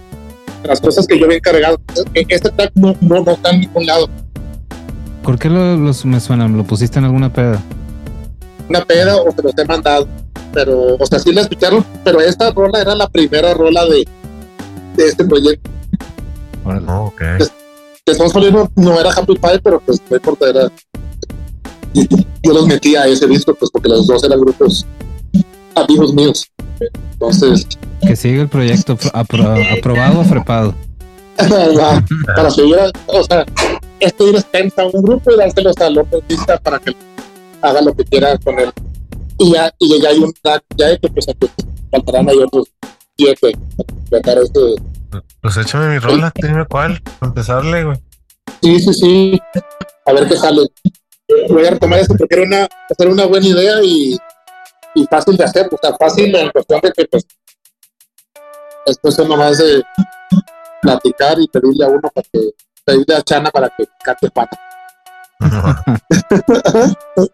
[0.63, 1.79] Las cosas que yo había encargado.
[2.13, 4.09] Este track no, no, no está en ningún lado.
[5.23, 6.57] ¿Por qué lo, me suenan?
[6.57, 7.61] ¿Lo pusiste en alguna peda?
[8.69, 10.07] Una peda o te los he mandado.
[10.53, 14.05] Pero, o sea, sí la escucharon, pero esta rola era la primera rola de,
[14.97, 15.69] de este proyecto.
[16.63, 17.21] Bueno, ok.
[18.05, 20.71] Que, son solo no era Happy Pie, pero pues no importa, era.
[21.93, 24.85] Yo los metí a ese disco, pues porque los dos eran grupos
[25.75, 26.51] amigos míos.
[27.13, 27.67] Entonces.
[28.01, 30.73] Que sigue el proyecto aprobado o frepado.
[32.35, 33.45] para seguir, o sea,
[34.01, 36.21] esto ir a un grupo y dárselos al otro
[36.63, 36.95] para que
[37.61, 38.71] haga lo que quiera con él.
[39.37, 40.33] Y ya, y ya hay un
[40.75, 41.25] ya hay que pues,
[41.89, 42.67] faltarán ahí otros
[43.17, 43.57] siete.
[44.11, 44.75] Este,
[45.41, 47.97] pues échame mi rola, dime cuál, empezarle, güey.
[48.61, 49.41] Sí, sí, sí.
[50.05, 50.61] A ver qué sale.
[51.49, 54.17] Voy a retomar esto porque era una, hacer una buena idea y
[54.93, 57.25] y fácil de hacer, o sea, fácil en cuestión de que pues
[58.85, 59.83] es cuestión nomás de
[60.81, 62.51] platicar y pedirle a uno para que,
[62.85, 64.59] pedirle a Chana para que cante pata.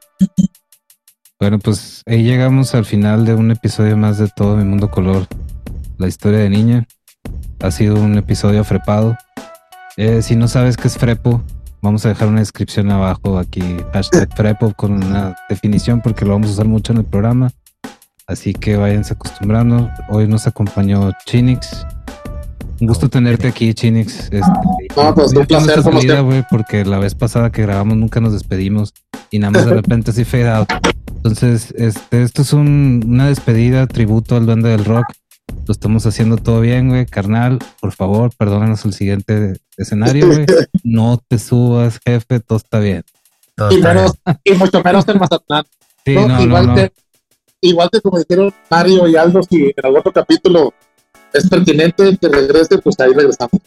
[1.39, 5.27] bueno, pues ahí llegamos al final de un episodio más de Todo mi mundo color,
[5.97, 6.87] la historia de niña.
[7.59, 9.17] Ha sido un episodio frepado.
[9.97, 11.43] Eh, si no sabes qué es frepo,
[11.81, 13.61] Vamos a dejar una descripción abajo aquí,
[13.93, 17.51] hashtag Frepo con una definición porque lo vamos a usar mucho en el programa.
[18.25, 19.89] Así que váyanse acostumbrando.
[20.09, 21.85] Hoy nos acompañó Chinix.
[22.80, 24.25] Un gusto tenerte aquí, Chinix.
[24.25, 24.39] Este,
[24.95, 25.82] no, pues un placer,
[26.49, 28.93] porque la vez pasada que grabamos nunca nos despedimos
[29.32, 30.69] y nada más de repente así fade out.
[31.15, 35.05] Entonces, este, esto es una despedida, tributo al duende del rock.
[35.65, 37.05] Lo estamos haciendo todo bien, güey.
[37.05, 40.45] Carnal, por favor, perdónanos el siguiente escenario, güey.
[40.84, 43.03] No te subas, jefe, todo está bien.
[43.71, 44.13] y, menos,
[44.43, 45.65] y mucho menos en Mazatlán.
[46.05, 46.91] Sí, no, igual, Que,
[47.61, 50.73] igual que como dijeron Mario y Aldo, si en algún otro capítulo
[51.34, 53.61] es pertinente que regrese, pues ahí regresamos.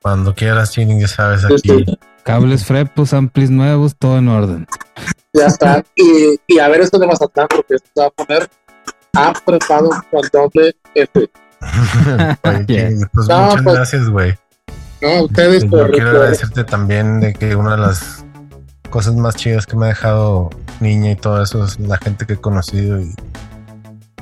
[0.00, 1.84] Cuando quieras, Chini, ya sabes, aquí.
[2.22, 4.66] Cables frepos, amplis nuevos, todo en orden.
[5.32, 5.84] Ya está.
[5.94, 8.48] Y, y a ver esto de Mazatlán, porque esto se va a poner
[9.14, 11.30] apretado con doble F.
[12.42, 14.34] pues muchas pues, gracias, güey.
[15.00, 18.24] No, ustedes Yo quiero agradecerte también de que una de las
[18.90, 20.50] cosas más chidas que me ha dejado
[20.80, 23.14] niña y todo eso es la gente que he conocido y,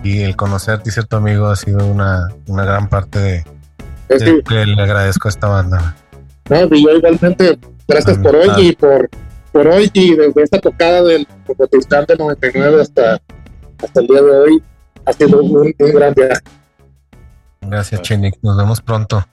[0.02, 3.44] y el conocerte y ser tu amigo ha sido una, una gran parte
[4.08, 5.96] de, que le agradezco a esta banda.
[6.50, 9.08] No, y yo igualmente, gracias por hoy y por,
[9.52, 11.26] por hoy y desde esta tocada del
[11.56, 13.20] Protestante 99 hasta,
[13.82, 14.62] hasta el día de hoy
[15.04, 16.40] ha sido un, un gran viaje.
[17.62, 18.36] Gracias, Chenik.
[18.42, 19.24] Nos vemos pronto.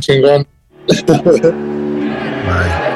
[0.00, 0.46] Chingón.
[2.46, 2.89] Bye.